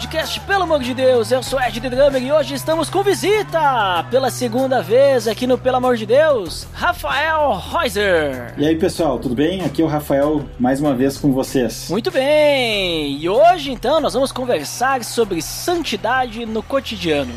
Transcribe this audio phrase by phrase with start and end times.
[0.00, 4.02] Podcast, pelo amor de Deus, eu sou Ed The Drummer e hoje estamos com visita
[4.10, 8.54] pela segunda vez aqui no Pelo Amor de Deus, Rafael Reuser.
[8.56, 9.62] E aí pessoal, tudo bem?
[9.62, 11.88] Aqui é o Rafael mais uma vez com vocês.
[11.90, 13.18] Muito bem!
[13.18, 17.34] E hoje então nós vamos conversar sobre santidade no cotidiano.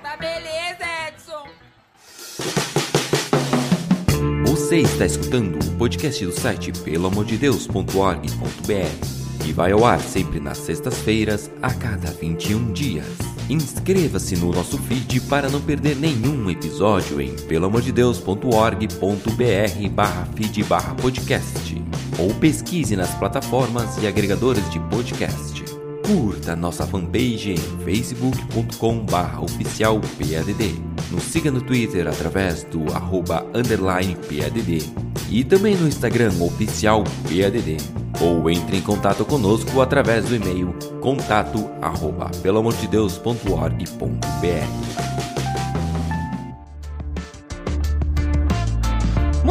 [0.00, 1.42] Tá beleza, Edson!
[4.46, 9.17] Você está escutando o podcast do site peloamordedeus.org.br
[9.48, 13.06] e vai ao ar sempre nas sextas-feiras, a cada 21 dias.
[13.48, 21.82] Inscreva-se no nosso feed para não perder nenhum episódio em peloamordedeus.org.br barra feed barra podcast
[22.18, 25.67] ou pesquise nas plataformas e agregadores de podcast.
[26.06, 29.04] Curta nossa fanpage em facebook.com
[29.42, 30.00] oficial.
[31.10, 37.76] Nos siga no Twitter através do arroba underline PADD e também no Instagram oficial PADD.
[38.20, 45.27] Ou entre em contato conosco através do e-mail contato arroba peloamordedeus.org.br.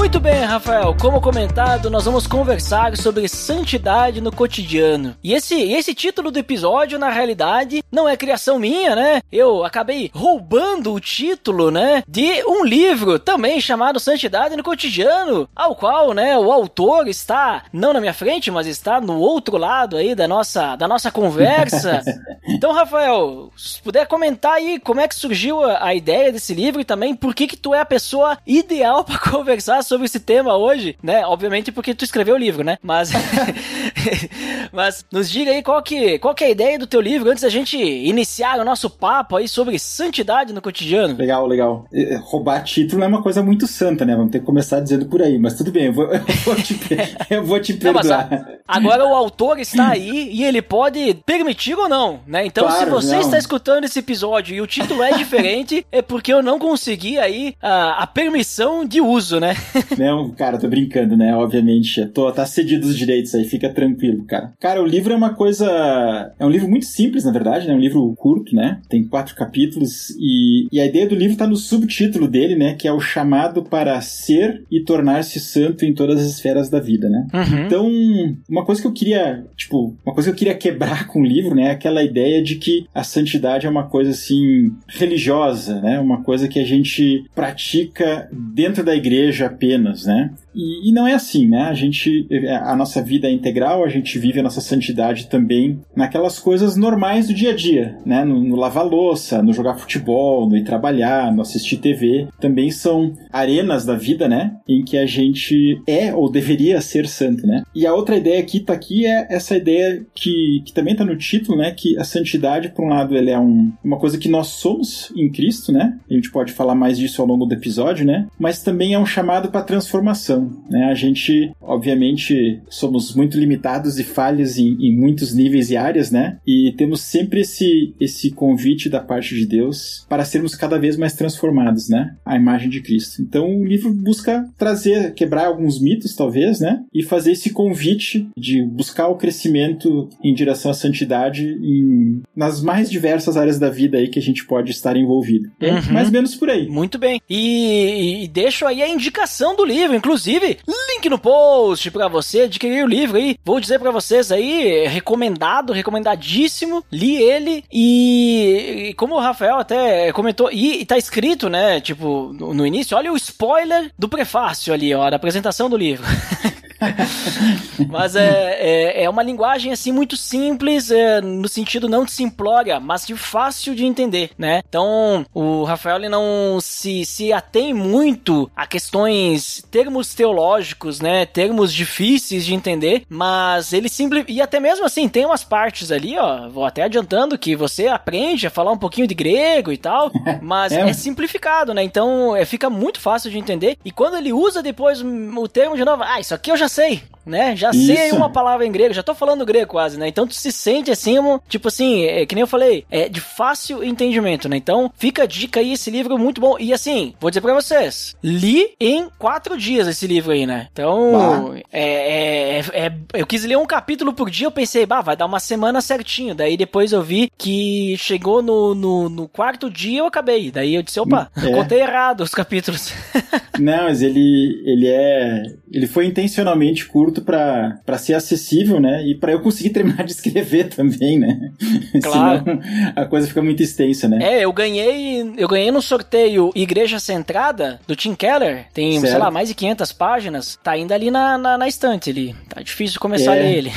[0.08, 0.96] Muito bem, Rafael.
[1.02, 5.18] Como comentado, nós vamos conversar sobre santidade no cotidiano.
[5.22, 9.22] E esse, esse título do episódio, na realidade, não é criação minha, né?
[9.30, 15.76] Eu acabei roubando o título, né, de um livro também chamado Santidade no Cotidiano, ao
[15.76, 20.16] qual, né, o autor está não na minha frente, mas está no outro lado aí
[20.16, 22.02] da nossa, da nossa conversa.
[22.50, 26.80] Então, Rafael, se puder comentar aí como é que surgiu a, a ideia desse livro
[26.80, 30.56] e também por que que tu é a pessoa ideal para conversar sobre esse tema
[30.56, 31.26] hoje, né?
[31.26, 32.78] Obviamente porque tu escreveu o livro, né?
[32.82, 33.12] Mas
[34.72, 37.44] mas nos diga aí qual que, qual que é a ideia do teu livro antes
[37.44, 41.16] da gente iniciar o nosso papo aí sobre santidade no cotidiano.
[41.18, 41.86] Legal, legal.
[42.24, 44.16] Roubar título é uma coisa muito santa, né?
[44.16, 46.80] Vamos ter que começar dizendo por aí, mas tudo bem, eu vou, eu vou, te,
[47.30, 48.30] eu vou te Não, perdoar.
[48.68, 52.46] a- agora o autor está aí e ele pode permitir ou não, né?
[52.46, 53.22] Então, se Claro, você não.
[53.22, 57.56] está escutando esse episódio e o título é diferente, é porque eu não consegui aí
[57.62, 59.56] a, a permissão de uso, né?
[59.98, 61.36] Não, cara, tô brincando, né?
[61.36, 64.54] Obviamente, tô, tá cedido os direitos aí, fica tranquilo, cara.
[64.60, 66.34] Cara, o livro é uma coisa.
[66.40, 67.74] É um livro muito simples, na verdade, né?
[67.74, 68.82] É um livro curto, né?
[68.90, 72.76] Tem quatro capítulos e, e a ideia do livro tá no subtítulo dele, né?
[72.76, 77.10] Que é o chamado para ser e tornar-se santo em todas as esferas da vida,
[77.10, 77.28] né?
[77.34, 77.66] Uhum.
[77.66, 81.26] Então, uma coisa que eu queria, tipo, uma coisa que eu queria quebrar com o
[81.26, 86.00] livro, né, é aquela ideia de que a santidade é uma coisa assim religiosa, né,
[86.00, 89.67] uma coisa que a gente pratica dentro da igreja apenas,
[90.06, 90.32] né?
[90.56, 91.64] E, e não é assim, né?
[91.64, 92.28] A gente,
[92.64, 97.28] a nossa vida é integral, a gente vive a nossa santidade também naquelas coisas normais
[97.28, 98.24] do dia a dia, né?
[98.24, 103.14] No, no lavar louça, no jogar futebol, no ir trabalhar, no assistir TV, também são
[103.32, 104.58] arenas da vida, né?
[104.68, 107.64] Em que a gente é ou deveria ser santo, né?
[107.76, 111.16] E a outra ideia que tá aqui é essa ideia que, que também tá no
[111.16, 111.72] título, né?
[111.72, 115.32] Que a santidade, por um lado, ela é um, uma coisa que nós somos em
[115.32, 115.98] Cristo, né?
[116.10, 118.28] A gente pode falar mais disso ao longo do episódio, né?
[118.40, 120.86] Mas também é um chamado para transformação, né?
[120.86, 126.38] A gente, obviamente, somos muito limitados e falhos em, em muitos níveis e áreas, né?
[126.46, 131.14] E temos sempre esse, esse convite da parte de Deus para sermos cada vez mais
[131.14, 132.16] transformados, né?
[132.26, 133.22] A imagem de Cristo.
[133.22, 136.84] Então, o livro busca trazer, quebrar alguns mitos, talvez, né?
[136.94, 142.90] E fazer esse convite de buscar o crescimento em direção à santidade em, nas mais
[142.90, 145.50] diversas áreas da vida aí que a gente pode estar envolvido.
[145.60, 145.94] É Uhum.
[145.94, 146.68] mais ou menos por aí.
[146.68, 147.22] Muito bem.
[147.30, 152.84] E, e deixo aí a indicação do livro, inclusive, link no post pra você adquirir
[152.84, 153.38] o livro aí.
[153.44, 156.84] Vou dizer pra vocês aí, recomendado, recomendadíssimo.
[156.92, 162.34] Li ele e, e como o Rafael até comentou, e, e tá escrito, né, tipo,
[162.34, 166.06] no, no início, olha o spoiler do prefácio ali, ó, da apresentação do livro.
[167.90, 172.80] mas é, é, é uma linguagem assim muito simples, é, no sentido não de simplória,
[172.80, 174.62] mas de fácil de entender, né?
[174.68, 181.26] Então o Rafael ele não se, se atém muito a questões, termos teológicos, né?
[181.26, 184.26] Termos difíceis de entender, mas ele simples.
[184.28, 186.48] E até mesmo assim, tem umas partes ali, ó.
[186.50, 190.72] Vou até adiantando que você aprende a falar um pouquinho de grego e tal, mas
[190.72, 190.90] É.
[190.90, 191.84] é simplificado, né?
[191.84, 193.78] Então é, fica muito fácil de entender.
[193.84, 196.70] E quando ele usa depois o termo de novo, ah, isso aqui eu já já
[196.70, 197.56] sei né?
[197.56, 197.86] Já Isso.
[197.86, 200.08] sei uma palavra em grego, já tô falando grego quase, né?
[200.08, 203.20] Então tu se sente assim, um, tipo assim, é, que nem eu falei, é de
[203.20, 204.56] fácil entendimento, né?
[204.58, 206.56] Então fica a dica aí, esse livro é muito bom.
[206.60, 210.68] E assim, vou dizer pra vocês, li em quatro dias esse livro aí, né?
[210.72, 215.18] Então, é, é, é- eu quis ler um capítulo por dia, eu pensei, bah, vai
[215.18, 216.34] dar uma semana certinho.
[216.34, 220.50] Daí depois eu vi que chegou no, no, no quarto dia eu acabei.
[220.50, 221.52] Daí eu disse, opa, É.
[221.52, 222.94] contei errado os capítulos.
[223.60, 225.44] Não, mas ele, ele é.
[225.72, 229.04] Ele foi intencionalmente curto pra pra ser acessível, né?
[229.06, 231.52] E pra eu conseguir terminar de escrever também, né?
[232.02, 232.44] Claro.
[232.44, 232.62] Senão
[232.96, 234.20] a coisa fica muito extensa, né?
[234.22, 238.66] É, eu ganhei, eu ganhei no sorteio Igreja Centrada do Tim Keller.
[238.74, 239.22] Tem, sei Certo.
[239.24, 240.60] lá, mais de 500 páginas.
[240.64, 242.36] Tá ainda ali na, na, na estante ali.
[242.50, 243.40] Tá difícil começar É.
[243.40, 243.72] a ler ele.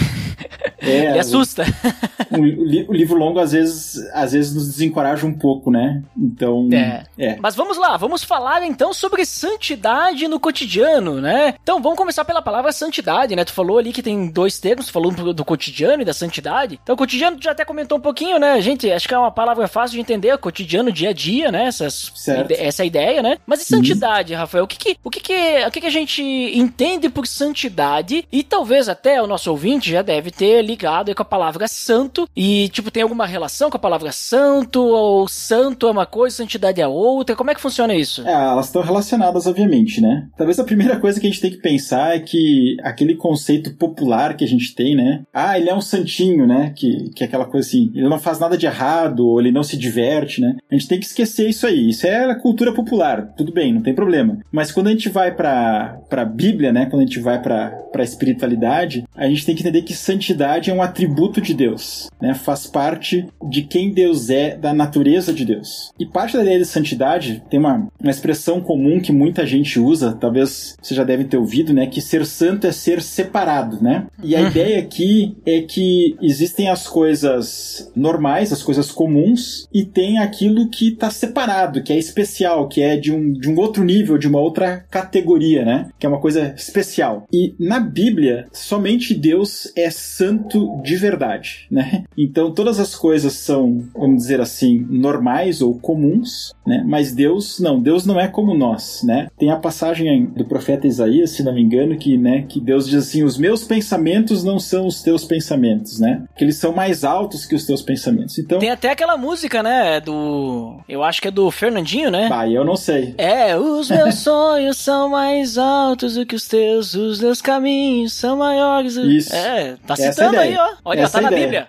[0.81, 1.65] É, Ele assusta.
[2.31, 6.03] o, o o livro longo às vezes, às vezes nos desencoraja um pouco, né?
[6.17, 6.69] Então.
[6.73, 7.05] É.
[7.19, 7.37] é.
[7.41, 11.55] Mas vamos lá, vamos falar então sobre santidade no cotidiano, né?
[11.63, 13.45] Então vamos começar pela palavra santidade, né?
[13.45, 16.79] Tu falou ali que tem dois termos, tu falou do cotidiano e da santidade.
[16.83, 18.61] Então, cotidiano tu já até comentou um pouquinho, né?
[18.61, 21.65] Gente, acho que é uma palavra fácil de entender, cotidiano, dia a dia, né?
[21.67, 22.13] Essas,
[22.45, 23.39] ide- essa ideia, né?
[23.47, 24.65] Mas e santidade, Rafael?
[24.65, 28.25] O que que, o que que, o que que a gente entende por santidade?
[28.31, 32.69] E talvez até o nosso ouvinte já deve ter ligado com a palavra santo e,
[32.69, 36.87] tipo, tem alguma relação com a palavra santo ou santo é uma coisa, santidade é
[36.87, 37.37] outra?
[37.37, 38.27] Como é que funciona isso?
[38.27, 40.29] É, elas estão relacionadas, obviamente, né?
[40.37, 44.37] Talvez a primeira coisa que a gente tem que pensar é que aquele conceito popular
[44.37, 45.23] que a gente tem, né?
[45.33, 46.73] Ah, ele é um santinho, né?
[46.77, 49.63] Que, que é aquela coisa assim, ele não faz nada de errado, ou ele não
[49.63, 50.57] se diverte, né?
[50.71, 51.91] A gente tem que esquecer isso aí.
[51.91, 54.39] Isso é cultura popular, tudo bem, não tem problema.
[54.53, 56.87] Mas quando a gente vai pra, pra Bíblia, né?
[56.87, 60.75] Quando a gente vai pra, pra espiritualidade, a gente tem que entender que santidade é
[60.75, 62.35] um atributo de Deus, né?
[62.35, 65.93] Faz parte de quem Deus é, da natureza de Deus.
[65.99, 70.13] E parte da ideia de santidade tem uma, uma expressão comum que muita gente usa,
[70.13, 71.87] talvez você já deve ter ouvido, né?
[71.87, 74.07] Que ser santo é ser separado, né?
[74.23, 80.19] E a ideia aqui é que existem as coisas normais, as coisas comuns, e tem
[80.19, 84.19] aquilo que está separado, que é especial, que é de um, de um outro nível,
[84.19, 85.89] de uma outra categoria, né?
[85.99, 87.27] Que é uma coisa especial.
[87.33, 90.50] E na Bíblia, somente Deus é santo
[90.83, 92.05] de verdade, né?
[92.17, 96.85] Então todas as coisas são, vamos dizer assim, normais ou comuns, né?
[96.87, 99.29] Mas Deus não, Deus não é como nós, né?
[99.39, 103.07] Tem a passagem do profeta Isaías, se não me engano, que, né, que Deus diz
[103.09, 106.23] assim: "Os meus pensamentos não são os teus pensamentos", né?
[106.37, 108.39] Que eles são mais altos que os teus pensamentos.
[108.39, 110.01] Então, Tem até aquela música, né?
[110.01, 110.81] Do.
[110.89, 112.29] Eu acho que é do Fernandinho, né?
[112.29, 113.15] bah, eu não sei.
[113.19, 118.37] É, os meus sonhos são mais altos do que os teus, os meus caminhos são
[118.37, 118.97] maiores.
[118.97, 119.35] Isso.
[119.35, 120.77] É, tá Essa é citando aí, ó.
[120.85, 121.47] Olha, Essa tá é a na ideia.
[121.47, 121.69] Bíblia.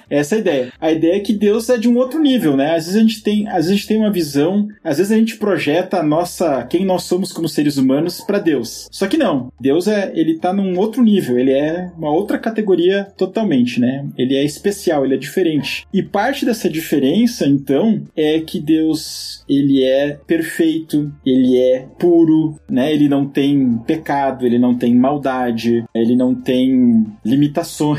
[0.10, 0.72] Essa é a ideia.
[0.80, 2.74] A ideia é que Deus é de um outro nível, né?
[2.74, 5.16] Às vezes a gente tem, às vezes a gente tem uma visão, às vezes a
[5.16, 8.88] gente projeta a nossa, quem nós somos como seres humanos para Deus.
[8.90, 9.52] Só que não.
[9.60, 14.06] Deus é, ele tá num outro nível, ele é uma outra categoria totalmente, né?
[14.16, 15.86] Ele é especial, ele é diferente.
[15.92, 22.92] E parte dessa diferença, então, é que Deus, ele é perfeito, ele é puro, né?
[22.92, 27.89] Ele não tem pecado, ele não tem maldade, ele não tem limitações,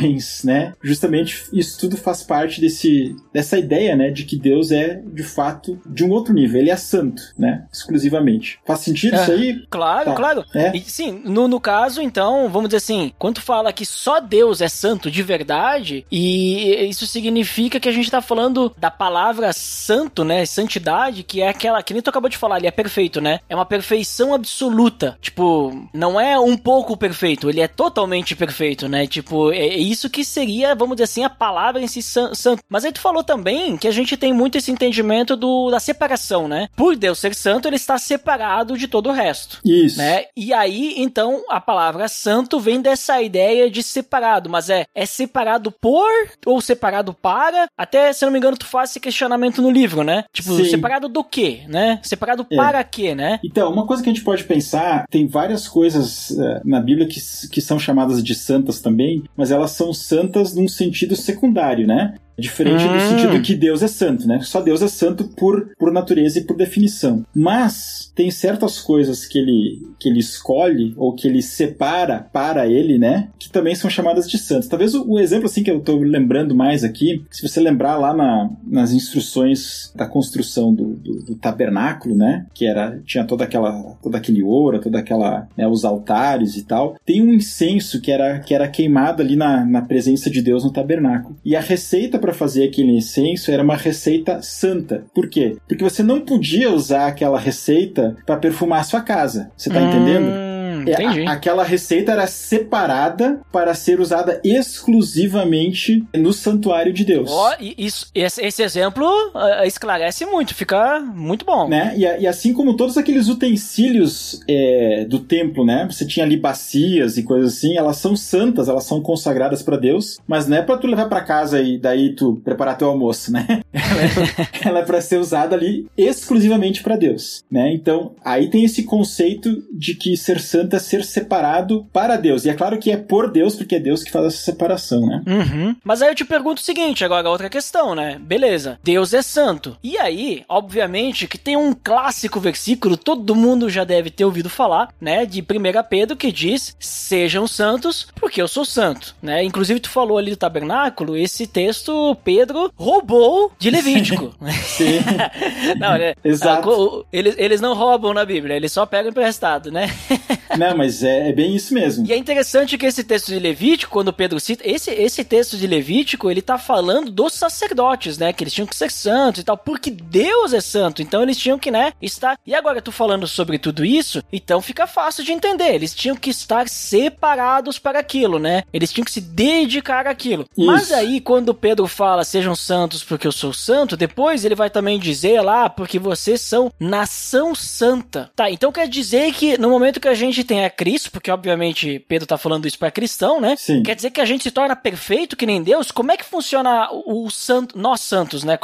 [0.43, 0.73] né?
[0.83, 4.09] Justamente isso tudo faz parte desse, dessa ideia, né?
[4.11, 6.59] De que Deus é, de fato, de um outro nível.
[6.59, 7.65] Ele é santo, né?
[7.71, 8.59] Exclusivamente.
[8.65, 9.35] Faz sentido isso É.
[9.35, 9.63] aí?
[9.69, 10.15] Claro, Tá.
[10.15, 10.45] claro.
[10.53, 10.75] É.
[10.75, 14.67] E, sim, no, no caso, então, vamos dizer assim, quando fala que só Deus é
[14.69, 20.45] santo de verdade, e isso significa que a gente tá falando da palavra santo, né?
[20.45, 23.39] Santidade, que é aquela, que nem tu acabou de falar, ele é perfeito, né?
[23.49, 25.17] É uma perfeição absoluta.
[25.21, 29.07] Tipo, não é um pouco perfeito, ele é totalmente perfeito, né?
[29.07, 32.63] Tipo, é é isso que seria, vamos dizer assim, a palavra em si san- santo.
[32.69, 36.47] Mas aí tu falou também que a gente tem muito esse entendimento do, da separação,
[36.47, 36.67] né?
[36.75, 39.97] Por Deus ser santo, ele está separado de todo o resto Isso.
[39.97, 40.25] né?
[40.35, 45.71] E aí, então, a palavra santo vem dessa ideia de separado, mas é é separado
[45.71, 46.09] por
[46.45, 47.67] ou separado para?
[47.77, 50.23] Até, se não me engano, tu faz esse questionamento no livro, né?
[50.33, 50.65] Tipo, Sim.
[50.65, 51.99] separado do quê, né?
[52.03, 52.55] Separado É.
[52.55, 53.39] para quê, né?
[53.43, 57.19] Então, uma coisa que a gente pode pensar, tem várias coisas eh, na Bíblia que,
[57.51, 62.15] que são chamadas de santas também, mas elas são santas num sentido secundário, né?
[62.37, 63.09] Diferente do Hum.
[63.09, 64.39] sentido que Deus é santo, né?
[64.41, 67.23] Só Deus é santo por, por natureza e por definição.
[67.35, 72.97] Mas tem certas coisas que ele, que ele escolhe ou que ele separa para ele,
[72.97, 73.29] né?
[73.39, 74.67] Que também são chamadas de santos.
[74.67, 78.13] Talvez o, o exemplo assim que eu tô lembrando mais aqui, se você lembrar lá
[78.13, 82.45] na- nas instruções da construção do, do- do tabernáculo, né?
[82.53, 83.71] Que era tinha toda aquela
[84.01, 86.95] todo aquele ouro, toda aquela né, os altares e tal.
[87.05, 90.71] Tem um incenso que era que era queimado ali na, na presença de Deus no
[90.71, 91.35] tabernáculo.
[91.45, 95.03] E a receita para fazer aquele incenso era uma receita santa.
[95.13, 95.57] Por quê?
[95.67, 99.51] Porque você não podia usar aquela receita para perfumar a sua casa.
[99.57, 100.27] Você tá entendendo?
[100.27, 100.50] Hum, É,
[100.89, 101.25] entendi.
[101.27, 107.29] a- aquela receita era separada para ser usada exclusivamente no santuário de Deus.
[107.59, 111.67] E isso, esse, esse exemplo ah, esclarece muito, fica muito bom.
[111.67, 111.93] Né?
[111.97, 115.87] E, e assim como todos aqueles utensílios é, do templo, né?
[115.89, 120.17] Você tinha ali bacias e coisas assim, elas são santas, elas são consagradas para Deus,
[120.27, 123.45] mas não é para tu levar para casa e daí tu preparar teu almoço, né?
[123.73, 127.73] Ela é pra, ela é ser usada ali exclusivamente para Deus, né?
[127.73, 132.45] Então, aí tem esse conceito de que ser santo é ser separado para Deus.
[132.45, 135.21] E é claro que é por Deus, porque é Deus que faz essa separação, né?
[135.25, 135.75] Uhum.
[135.83, 138.17] Mas aí eu te pergunto o seguinte, agora outra questão, né?
[138.19, 139.77] Beleza, Deus é santo.
[139.83, 144.89] E aí, obviamente, que tem um clássico versículo, todo mundo já deve ter ouvido falar,
[144.99, 145.25] né?
[145.25, 145.45] De 1
[145.89, 149.43] Pedro, que diz, sejam santos, porque eu sou santo, né?
[149.43, 154.33] Inclusive, tu falou ali do tabernáculo, esse texto Pedro roubou de Levítico.
[154.65, 154.99] Sim.
[155.79, 156.13] não, né?
[156.23, 157.03] Exato.
[157.03, 159.89] Ah, Eles, eles não roubam na Bíblia, eles só pegam emprestado, né?
[160.61, 162.05] Não, mas é, é bem isso mesmo.
[162.05, 165.65] E é interessante que esse texto de Levítico, quando Pedro cita, esse, esse texto de
[165.65, 168.31] Levítico, ele tá falando dos sacerdotes, né?
[168.31, 171.57] Que eles tinham que ser santos e tal, porque Deus é santo, então eles tinham
[171.57, 172.37] que, né, estar.
[172.45, 175.73] E agora tu falando sobre tudo isso, então fica fácil de entender.
[175.73, 178.63] Eles tinham que estar separados para aquilo, né?
[178.71, 180.45] Eles tinham que se dedicar àquilo.
[180.55, 180.95] Mas Isso.
[180.95, 185.41] aí, quando Pedro fala, sejam santos porque eu sou santo, depois ele vai também dizer
[185.41, 188.29] lá, porque vocês são nação santa.
[188.35, 192.03] Tá, então quer dizer que no momento que a gente tem a Cristo, porque obviamente
[192.09, 193.55] Pedro tá falando isso para cristão, né?
[193.57, 193.83] Sim.
[193.83, 195.91] Quer dizer que a gente se torna perfeito que nem Deus?
[195.91, 198.59] Como é que funciona o, o santo, nós santos, né?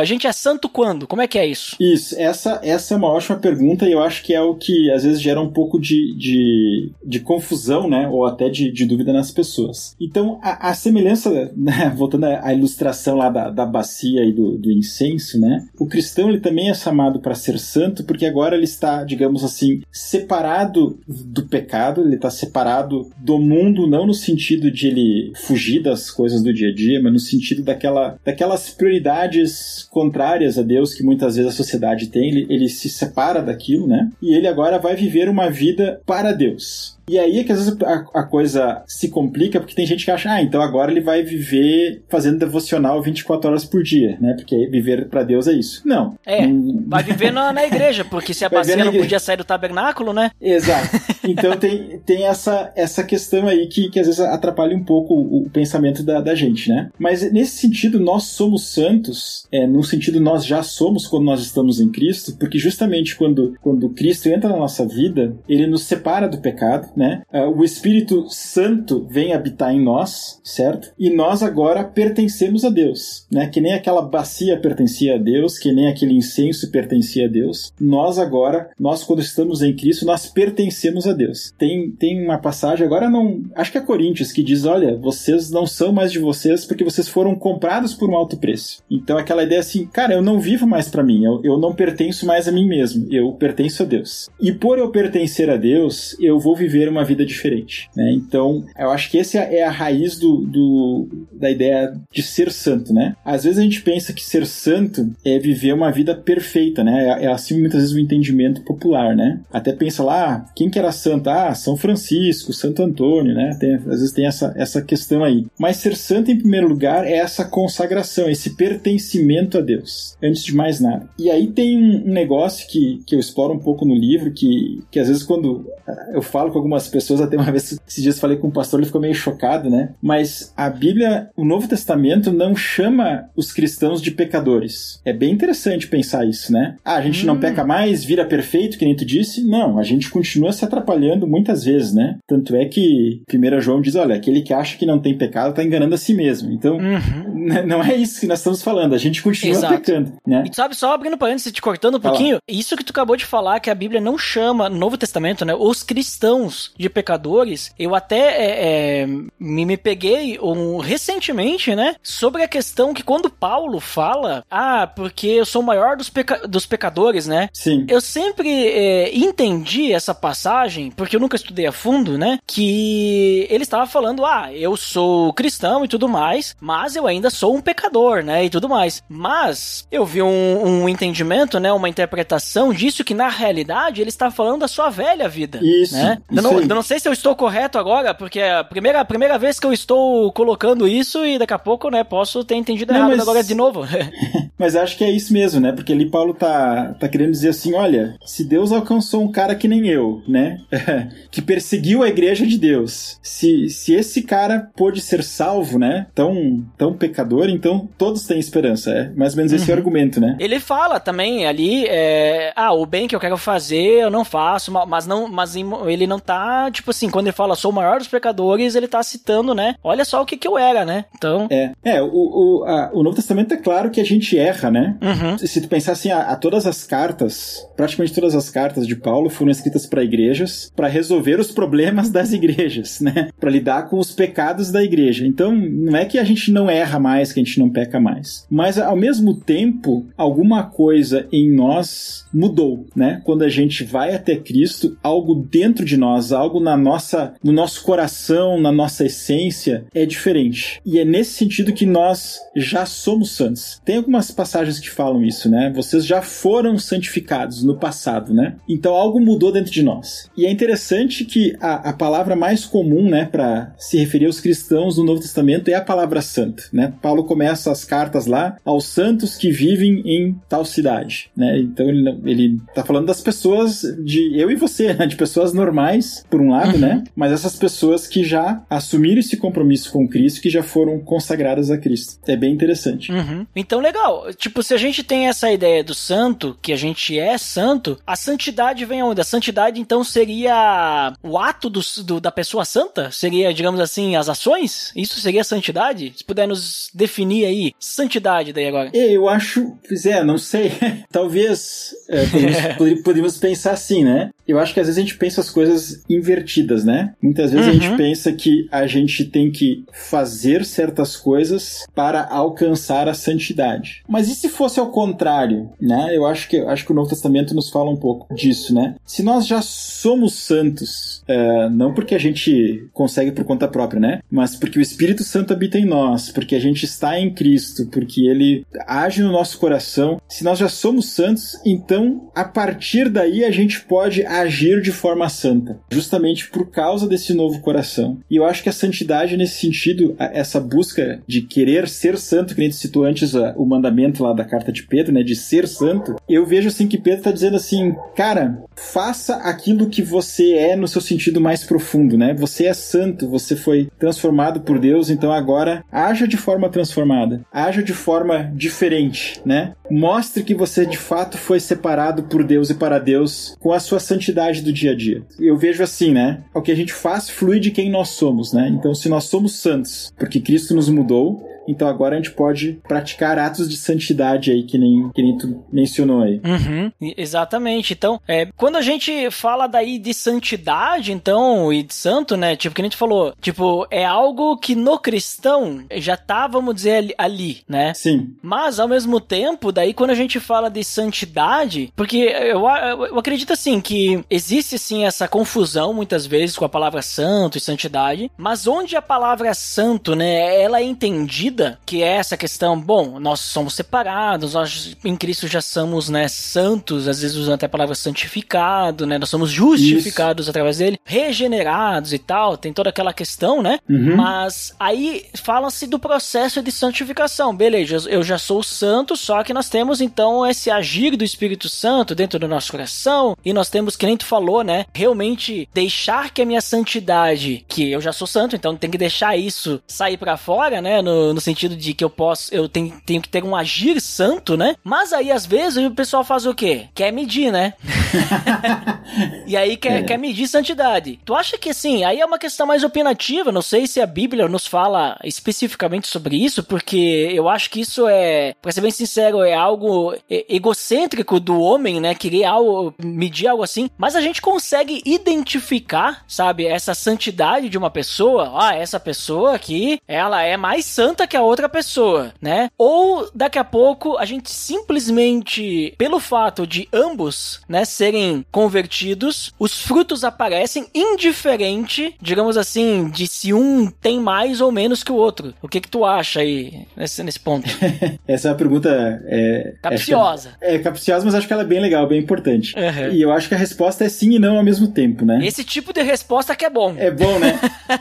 [0.00, 1.06] A gente é santo quando?
[1.06, 1.76] Como é que é isso?
[1.78, 5.04] Isso, essa, essa é uma ótima pergunta e eu acho que é o que às
[5.04, 8.08] vezes gera um pouco de, de, de confusão, né?
[8.08, 9.94] Ou até de, de dúvida nas pessoas.
[10.00, 11.92] Então, a, a semelhança, né?
[11.94, 15.66] voltando à à ilustração lá da, da bacia e do, do incenso, né?
[15.78, 19.82] O cristão ele também é chamado para ser santo porque agora ele está, digamos assim,
[19.90, 26.10] separado do pecado, ele está separado do mundo, não no sentido de ele fugir das
[26.10, 31.02] coisas do dia a dia, mas no sentido daquela, daquelas prioridades contrárias a Deus que
[31.02, 34.10] muitas vezes a sociedade tem, ele, ele se separa daquilo, né?
[34.22, 36.95] E ele agora vai viver uma vida para Deus.
[37.08, 40.10] E aí é que às vezes a, a coisa se complica, porque tem gente que
[40.10, 44.34] acha, ah, então agora ele vai viver fazendo devocional 24 horas por dia, né?
[44.34, 45.82] Porque viver para Deus é isso.
[45.84, 46.16] Não.
[46.24, 49.44] É, Hum, vai viver na, na igreja, porque se a bacia não podia sair do
[49.44, 50.30] tabernáculo, né?
[50.40, 50.96] Exato.
[51.24, 55.42] Então tem, tem essa, essa questão aí que, que às vezes atrapalha um pouco o,
[55.44, 56.90] o pensamento da, da gente, né?
[56.98, 61.80] Mas nesse sentido, nós somos santos, é, no sentido nós já somos quando nós estamos
[61.80, 66.38] em Cristo, porque justamente quando, quando Cristo entra na nossa vida, ele nos separa do
[66.38, 67.22] pecado, né?
[67.32, 70.92] Ah, O Espírito Santo vem habitar em nós, certo?
[70.98, 73.48] E nós agora pertencemos a Deus, né?
[73.48, 77.72] Que nem aquela bacia pertencia a Deus, que nem aquele incenso pertencia a Deus.
[77.80, 81.52] Nós agora, nós quando estamos em Cristo, nós pertencemos a Deus.
[81.58, 85.66] Tem, tem uma passagem, agora não, acho que é Coríntios, que diz, olha, vocês não
[85.66, 88.82] são mais de vocês porque vocês foram comprados por um alto preço.
[88.90, 92.26] Então aquela ideia assim, cara, eu não vivo mais para mim, eu, eu não pertenço
[92.26, 94.28] mais a mim mesmo, eu pertenço a Deus.
[94.40, 98.12] E por eu pertencer a Deus, eu vou viver uma vida diferente, né?
[98.12, 102.92] Então, eu acho que essa é a raiz do, do, da ideia de ser santo,
[102.92, 103.14] né?
[103.24, 107.18] Às vezes a gente pensa que ser santo é viver uma vida perfeita, né?
[107.20, 109.40] É, é assim muitas vezes o entendimento popular, né?
[109.52, 111.28] Até pensa lá, ah, quem que era santo?
[111.28, 113.56] Ah, São Francisco, Santo Antônio, né?
[113.60, 115.46] Tem- às vezes tem essa, essa questão aí.
[115.58, 120.54] Mas ser santo em primeiro lugar é essa consagração, esse pertencimento a Deus, antes de
[120.54, 121.08] mais nada.
[121.18, 124.82] E aí tem um, um negócio que, que eu exploro um pouco no livro, que,
[124.90, 125.66] que às vezes quando
[126.12, 128.86] eu falo com algumas pessoas, até uma vez, esses dias falei com um pastor, ele
[128.86, 129.90] ficou meio chocado, né?
[130.02, 135.00] Mas a Bíblia, o Novo Testamento não chama os cristãos de pecadores.
[135.04, 136.76] É bem interessante pensar isso, né?
[136.84, 139.42] Ah, a gente não peca mais, vira perfeito, que nem tu disse?
[139.46, 142.18] Não, a gente continua se atrapalhando muitas vezes, né?
[142.26, 145.64] Tanto é que 1 João diz, olha, aquele que acha que não tem pecado está
[145.64, 146.52] enganando a si mesmo.
[146.52, 147.25] Então, Uhum.
[147.46, 149.74] N- não é isso que nós estamos falando, a gente continua Exato.
[149.74, 150.44] pecando, né?
[150.50, 152.14] E sabe, só abrindo parênteses, te cortando um Fala.
[152.14, 155.44] pouquinho, isso que tu acabou de falar, que a Bíblia não chama, no Novo Testamento,
[155.44, 159.06] né, os cristãos de pecadores, eu até é, é,
[159.38, 165.26] me, me peguei um, recentemente, né, sobre a questão que quando Paulo fala, ah, porque
[165.28, 167.84] eu sou o maior dos, peca- dos pecadores, né, Sim.
[167.88, 172.38] eu sempre é, entendi essa passagem, porque eu nunca estudei a fundo, né?
[172.46, 177.54] Que ele estava falando, ah, eu sou cristão e tudo mais, mas eu ainda sou
[177.56, 178.44] um pecador, né?
[178.44, 179.02] E tudo mais.
[179.08, 181.72] Mas eu vi um, um entendimento, né?
[181.72, 185.60] Uma interpretação disso que na realidade ele está falando da sua velha vida.
[185.62, 186.18] Isso, Né?
[186.30, 189.04] Eu, não, eu não sei se eu estou correto agora, porque é a primeira, a
[189.04, 192.92] primeira vez que eu estou colocando isso e daqui a pouco, né, posso ter entendido
[192.92, 193.82] Não, errado mas- agora de novo.
[194.58, 195.70] Mas acho que é isso mesmo, né?
[195.72, 199.68] Porque ali Paulo tá, tá querendo dizer assim: olha, se Deus alcançou um cara que
[199.68, 200.60] nem eu, né?
[201.30, 206.06] que perseguiu a igreja de Deus, se, se esse cara pôde ser salvo, né?
[206.14, 208.90] Tão, tão pecador, então todos têm esperança.
[208.90, 210.36] É mais ou menos esse o argumento, né?
[210.38, 214.70] Ele fala também ali, é, ah, o bem que eu quero fazer eu não faço,
[214.72, 217.98] ma- mas não, mas ele não tá, tipo assim, quando ele fala sou o maior
[217.98, 219.74] dos pecadores, ele tá citando, né?
[219.82, 221.04] Olha só o que que eu era, né?
[221.16, 224.70] Então, É, é o, o, a- o Novo Testamento é claro que a gente erra,
[224.70, 224.96] né?
[225.02, 228.96] uhum, Se tu pensar assim, a, a todas as cartas, praticamente todas as cartas de
[228.96, 233.28] Paulo foram escritas para igrejas para resolver os problemas das igrejas, né?
[233.38, 235.26] Para lidar com os pecados da igreja.
[235.26, 238.44] Então, não é que a gente não erra mais, que a gente não peca mais,
[238.50, 243.20] mas ao mesmo tempo, alguma coisa em nós mudou, né?
[243.24, 247.82] Quando a gente vai até Cristo, algo dentro de nós, algo na nossa, no nosso
[247.82, 250.80] coração, na nossa essência é diferente.
[250.84, 253.80] E é nesse sentido que nós já somos santos.
[253.84, 255.72] Tem algumas passagens que falam isso, né?
[255.74, 258.56] Vocês já foram santificados no passado, né?
[258.68, 260.28] Então algo mudou dentro de nós.
[260.36, 264.98] E é interessante que a, a palavra mais comum, né, para se referir aos cristãos
[264.98, 266.92] no Novo Testamento é a palavra santo, né?
[267.00, 271.58] Paulo começa as cartas lá aos santos que vivem em tal cidade, né?
[271.58, 275.06] Então ele, ele tá falando das pessoas de eu e você, né?
[275.06, 277.04] De pessoas normais, por um lado, né?
[277.14, 281.78] Mas essas pessoas que já assumiram esse compromisso com Cristo, que já foram consagradas a
[281.78, 282.18] Cristo.
[282.26, 283.10] É bem interessante.
[283.12, 283.46] uhum.
[283.54, 284.26] Então, legal.
[284.34, 288.16] Tipo, se a gente tem essa ideia do santo, que a gente é santo, a
[288.16, 289.20] santidade vem aonde?
[289.20, 293.10] A santidade, então, seria o ato do, do- da pessoa santa?
[293.10, 294.92] Seria, digamos assim, as ações?
[294.94, 296.12] Isso seria santidade?
[296.16, 298.90] Se puder nos definir aí, santidade daí agora.
[298.94, 300.72] É, Eu acho, pois é, não sei.
[301.10, 304.30] Talvez é, podemos, podemos pensar assim, né?
[304.46, 307.14] Eu acho que às vezes a gente pensa as coisas invertidas, né?
[307.22, 307.80] Muitas vezes a Uhum.
[307.80, 314.02] gente pensa que a gente tem que fazer certas coisas para alcançar a santidade.
[314.08, 316.16] Mas e se fosse ao contrário, né?
[316.16, 318.94] Eu acho que acho que o Novo Testamento nos fala um pouco disso, né?
[319.04, 324.20] Se nós já somos santos, é, não porque a gente consegue por conta própria, né?
[324.30, 328.26] Mas porque o Espírito Santo habita em nós, porque a gente está em Cristo, porque
[328.26, 330.20] ele age no nosso coração.
[330.28, 335.28] Se nós já somos santos, então a partir daí a gente pode agir de forma
[335.28, 338.18] santa, justamente por causa desse novo coração.
[338.30, 342.60] E eu acho que a santidade nesse sentido, essa busca de querer ser santo, que
[342.60, 346.16] a gente citou antes o mandamento lá da carta de Pedro, né, de ser santo,
[346.28, 350.88] eu vejo assim que Pedro está dizendo assim, cara, faça aquilo que você é no
[350.88, 352.34] seu sentido mais profundo, né?
[352.34, 357.82] Você é santo, você foi transformado por Deus, então agora haja de forma transformada, haja
[357.82, 359.72] de forma diferente, né?
[359.90, 364.00] Mostre que você de fato foi separado por Deus e para Deus com a sua
[364.00, 365.22] santidade do dia a dia.
[365.38, 366.44] Eu vejo assim, né?
[366.54, 368.68] O que a gente faz flui de quem nós somos, né?
[368.68, 373.38] Então, se nós somos santos, porque Cristo nos mudou, então agora a gente pode praticar
[373.38, 376.40] atos de santidade aí, que nem, que nem tu mencionou aí.
[376.44, 377.92] Uhum, exatamente.
[377.92, 382.56] Então, é, quando a gente fala daí de santidade, então, e de santo, né?
[382.56, 386.96] Tipo, que a gente falou, tipo, é algo que no cristão já tá, vamos dizer,
[386.96, 387.94] ali, ali, né?
[387.94, 388.34] Sim.
[388.42, 393.18] Mas, ao mesmo tempo, daí quando a gente fala de santidade, porque eu, eu, eu
[393.18, 398.30] acredito assim que existe sim essa confusão muitas vezes com a palavra santo e santidade,
[398.36, 403.40] mas onde a palavra santo, né, ela é entendida, que é essa questão, bom, nós
[403.40, 407.94] somos separados, nós em Cristo já somos, né, santos, às vezes usando até a palavra
[407.94, 413.78] santificado, né, nós somos justificados através dele, regenerados e tal, tem toda aquela questão, né,
[413.88, 414.16] Uhum.
[414.16, 417.54] mas aí fala-se do processo de santificação.
[417.54, 422.14] Beleza, eu já sou santo, só que nós temos então esse agir do Espírito Santo
[422.14, 424.86] dentro do nosso coração e nós temos, que nem tu falou, né?
[424.94, 429.36] Realmente deixar que a minha santidade, que eu já sou santo, então tem que deixar
[429.36, 431.00] isso sair pra fora, né?
[431.02, 434.56] No, no sentido de que eu posso, eu tenho, tenho que ter um agir santo,
[434.56, 434.76] né?
[434.84, 436.86] Mas aí às vezes o pessoal faz o quê?
[436.94, 437.72] Quer medir, né?
[439.46, 440.02] E aí quer, É.
[440.02, 441.18] quer medir santidade.
[441.24, 444.48] Tu acha que assim, aí é uma questão mais opinativa, não sei se a Bíblia
[444.48, 449.42] nos fala especificamente sobre isso, porque eu acho que isso é, pra ser bem sincero,
[449.42, 455.00] é algo egocêntrico do homem, né, querer algo, medir algo assim, mas a gente consegue
[455.06, 461.26] identificar, sabe, essa santidade de uma pessoa, ah, essa pessoa aqui, ela é mais santa
[461.26, 462.70] que a outra pessoa, né?
[462.78, 469.80] Ou daqui a pouco a gente simplesmente, pelo fato de ambos, né, serem convertidos, os
[469.82, 475.54] frutos aparecem indiferente, digamos assim, de se um tem mais ou menos que o outro.
[475.62, 477.68] O que que tu acha aí nesse, nesse ponto?
[478.26, 480.50] Essa é uma pergunta é, capciosa.
[480.60, 482.74] É, é, capciosa, mas acho que ela é bem legal, bem importante.
[482.76, 483.12] Uhum.
[483.12, 485.40] E eu acho que a resposta é sim e não ao mesmo tempo, né?
[485.42, 486.94] Esse tipo de resposta que é bom.
[486.98, 487.58] É bom, né?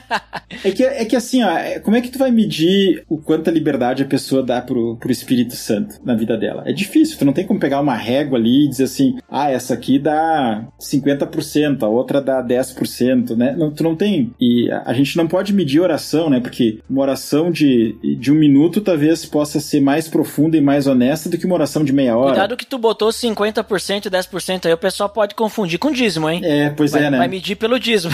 [0.63, 3.51] é, que, é que assim, ó, é, como é que tu vai medir o quanta
[3.51, 6.63] liberdade a pessoa dá pro, pro Espírito Santo na vida dela?
[6.65, 9.73] É difícil, tu não tem como pegar uma régua ali e dizer assim, ah, essa
[9.73, 13.55] aqui dá 50%, a outra dá 10%, né?
[13.57, 14.31] Não, tu não tem.
[14.39, 16.39] E a, gente não pode medir oração, né?
[16.39, 21.29] Porque uma oração de, de um minuto talvez possa ser mais profunda e mais honesta
[21.29, 22.31] do que uma oração de meia hora.
[22.31, 26.41] Cuidado que tu botou 50% e 10% aí, o pessoal pode confundir com dízimo, hein?
[26.43, 27.17] É, pois vai, é, né?
[27.17, 28.13] Vai medir pelo dízimo.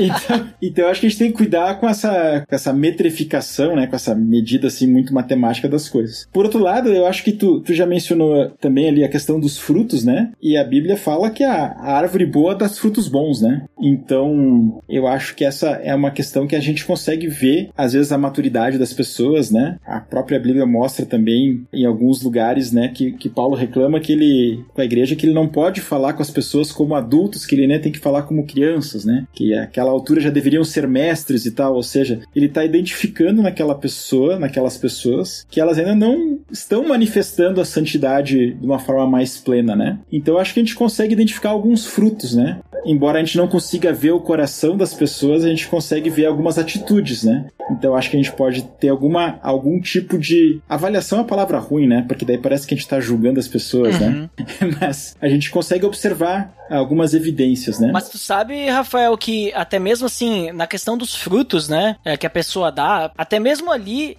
[0.00, 3.76] então, então eu acho que a gente tem que cuidar com essa, com essa metrificação,
[3.76, 3.86] né?
[3.86, 6.28] Com essa medida assim muito matemática das coisas.
[6.32, 9.58] Por outro lado, eu acho que tu, tu já mencionou também ali a questão dos
[9.58, 10.32] frutos, né?
[10.42, 13.64] E a Bíblia fala que a, a árvore boa dá frutos bons, né?
[13.80, 18.12] Então, eu acho que essa é uma questão que a gente consegue ver, às vezes,
[18.12, 19.78] a maturidade das pessoas, né?
[19.86, 24.64] A própria Bíblia mostra também, em alguns lugares, né, que, que Paulo reclama que ele,
[24.74, 27.66] com a igreja, que ele não pode falar com as pessoas como adultos, que ele
[27.66, 29.26] né, tem que falar como crianças, né?
[29.32, 33.74] Que àquela altura já deveriam ser mestres e tal, ou seja, ele está identificando naquela
[33.74, 39.38] pessoa, naquelas pessoas, que elas ainda não estão manifestando a santidade de uma forma mais
[39.38, 39.98] plena, né?
[40.10, 42.58] Então acho que a gente consegue identificar alguns frutos, né?
[42.84, 46.58] Embora a gente não consiga ver o coração das pessoas, a gente consegue ver algumas
[46.58, 47.46] atitudes, né?
[47.70, 51.58] Então acho que a gente pode ter alguma algum tipo de avaliação é a palavra
[51.58, 52.04] ruim, né?
[52.06, 54.28] Porque daí parece que a gente está julgando as pessoas, né?
[54.38, 54.70] Uhum.
[54.80, 57.90] Mas a gente consegue observar algumas evidências, né?
[57.92, 62.26] Mas tu sabe, Rafael, que até mesmo assim, na questão dos frutos, né, é, que
[62.26, 64.15] a pessoa dá, até mesmo ali,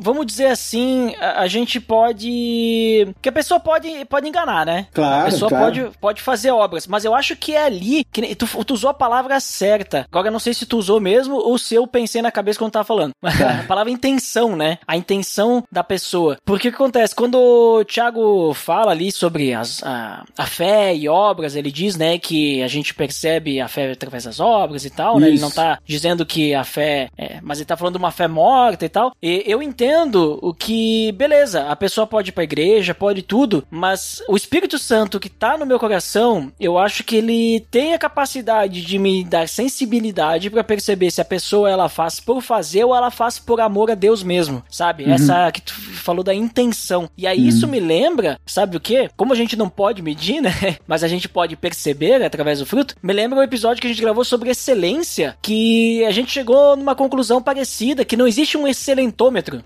[0.00, 4.86] vamos dizer assim, a, a, gente pode, que a pessoa pode, pode enganar, né?
[4.92, 5.64] Claro, A pessoa claro.
[5.64, 8.94] pode, pode fazer obras, mas eu acho que é ali, que tu, tu usou a
[8.94, 10.06] palavra certa.
[10.10, 12.72] Agora eu não sei se tu usou mesmo ou se eu pensei na cabeça quando
[12.72, 13.12] tava falando.
[13.40, 13.60] Tá.
[13.60, 14.78] a palavra intenção, né?
[14.86, 16.36] A intenção da pessoa.
[16.44, 17.14] Porque o que acontece?
[17.14, 22.18] Quando o Thiago fala ali sobre as, a, a fé e obras, ele diz, né,
[22.18, 25.28] que a gente percebe a fé através das obras e tal, né?
[25.28, 25.44] Ele Isso.
[25.44, 28.84] não tá dizendo que a fé, é, mas ele tá falando de uma fé morta
[28.84, 29.12] e tal.
[29.22, 34.22] E eu entendo o que, beleza, a pessoa pode ir pra igreja, pode tudo, mas
[34.28, 38.82] o Espírito Santo que tá no meu coração, eu acho que ele tem a capacidade
[38.82, 43.10] de me dar sensibilidade pra perceber se a pessoa ela faz por fazer ou ela
[43.10, 45.04] faz por amor a Deus mesmo, sabe?
[45.10, 47.08] Essa que tu falou da intenção.
[47.16, 49.10] E aí isso me lembra, sabe o quê?
[49.16, 50.50] Como a gente não pode medir, né?
[50.86, 52.94] Mas a gente pode perceber através do fruto.
[53.02, 56.94] Me lembra o episódio que a gente gravou sobre excelência, que a gente chegou numa
[56.94, 58.66] conclusão parecida, que não existe um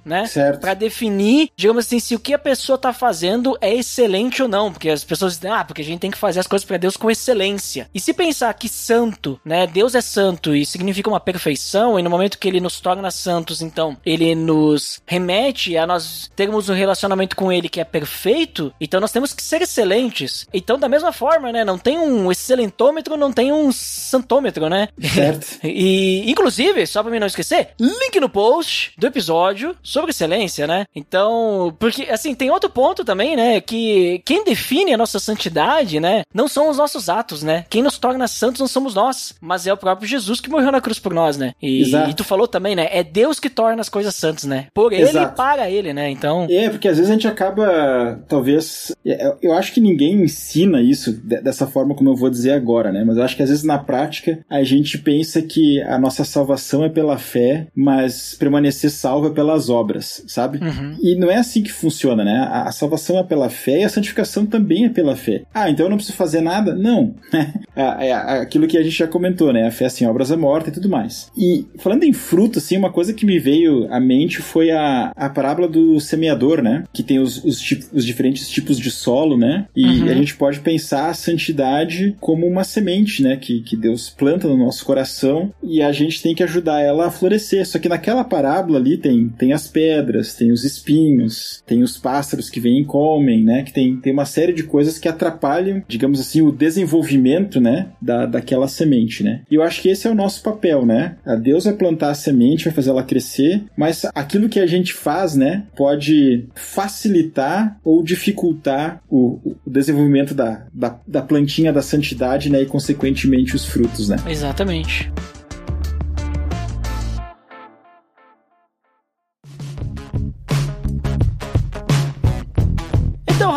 [0.05, 0.27] né?
[0.27, 0.61] Certo.
[0.61, 4.73] Pra definir, digamos assim, se o que a pessoa tá fazendo é excelente ou não,
[4.73, 6.97] porque as pessoas dizem, ah, porque a gente tem que fazer as coisas pra Deus
[6.97, 7.89] com excelência.
[7.95, 12.11] E se pensar que santo, né, Deus é santo e significa uma perfeição, e no
[12.11, 17.37] momento que ele nos torna santos, então, ele nos remete a nós termos um relacionamento
[17.37, 20.47] com ele que é perfeito, então nós temos que ser excelentes.
[20.53, 24.89] Então, da mesma forma, né, não tem um excelentômetro, não tem um santômetro, né?
[25.01, 25.45] Certo.
[25.85, 30.85] E, inclusive, só pra mim não esquecer, link no post do episódio sobre excelência, né?
[30.95, 33.61] Então, porque, assim, tem outro ponto também, né?
[33.61, 36.23] Que quem define a nossa santidade, né?
[36.33, 37.65] Não são os nossos atos, né?
[37.71, 40.81] Quem nos torna santos não somos nós, mas é o próprio Jesus que morreu na
[40.81, 41.53] cruz por nós, né?
[41.63, 42.11] E, Exato.
[42.11, 42.89] e tu falou também, né?
[42.91, 44.67] É Deus que torna as coisas santas, né?
[44.75, 45.33] Por ele Exato.
[45.33, 46.11] e para ele, né?
[46.11, 46.47] Então.
[46.51, 48.95] É, porque às vezes a gente acaba, talvez.
[49.07, 52.93] é, Eu acho que ninguém ensina isso de- dessa forma como eu vou dizer agora,
[52.93, 53.05] né?
[53.07, 56.85] Mas eu acho que às vezes na prática a gente pensa que a nossa salvação
[56.85, 60.59] é pela fé, mas permanecer salvo é pelas obras, sabe?
[60.59, 60.97] Uhum.
[61.03, 62.39] E não é assim que funciona, né?
[62.51, 65.43] A, a salvação é pela fé e a santificação também é pela fé.
[65.53, 66.75] Ah, então eu não preciso fazer nada?
[66.75, 67.15] Não.
[67.77, 69.67] é, é aquilo que a gente já comentou, né?
[69.67, 71.31] A fé sem obras é morta e tudo mais.
[71.37, 75.29] E falando em fruto, assim, uma coisa que me veio à mente foi a, a
[75.29, 76.85] parábola do semeador, né?
[76.93, 79.67] Que tem os, os, os diferentes tipos de solo, né?
[79.77, 80.09] E Uhum.
[80.09, 83.37] a gente pode pensar a santidade como uma semente, né?
[83.37, 87.11] Que, que Deus planta no nosso coração e a gente tem que ajudar ela a
[87.11, 87.67] florescer.
[87.67, 92.51] Só que naquela parábola ali tem, tem as pedras, tem os espinhos, tem os pássaros
[92.51, 93.63] que vêm e comem, né?
[93.63, 97.89] Que tem, tem uma série de coisas que atrapalham, digamos assim, o desenvolvimento, né?
[98.01, 99.43] Da, daquela semente, né?
[99.51, 101.17] E eu acho que esse é o nosso papel, né?
[101.25, 104.93] A Deus vai plantar a semente, vai fazer ela crescer, mas aquilo que a gente
[104.93, 105.65] faz, né?
[105.77, 112.63] Pode facilitar ou dificultar o, o desenvolvimento da, da, da plantinha da santidade, né?
[112.63, 114.17] E consequentemente os frutos, né?
[114.29, 115.11] Exatamente.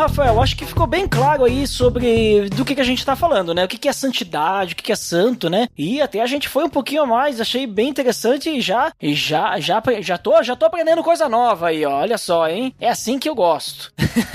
[0.08, 3.54] Rafael, acho que ficou bem claro aí sobre do que, que a gente tá falando,
[3.54, 3.66] né?
[3.66, 5.68] O que, que é santidade, o que, que é santo, né?
[5.78, 9.60] E até a gente foi um pouquinho a mais, achei bem interessante e já, já,
[9.60, 12.00] já, já tô, já tô aprendendo coisa nova aí, ó.
[12.00, 12.74] Olha só, hein?
[12.80, 13.92] É assim que eu gosto.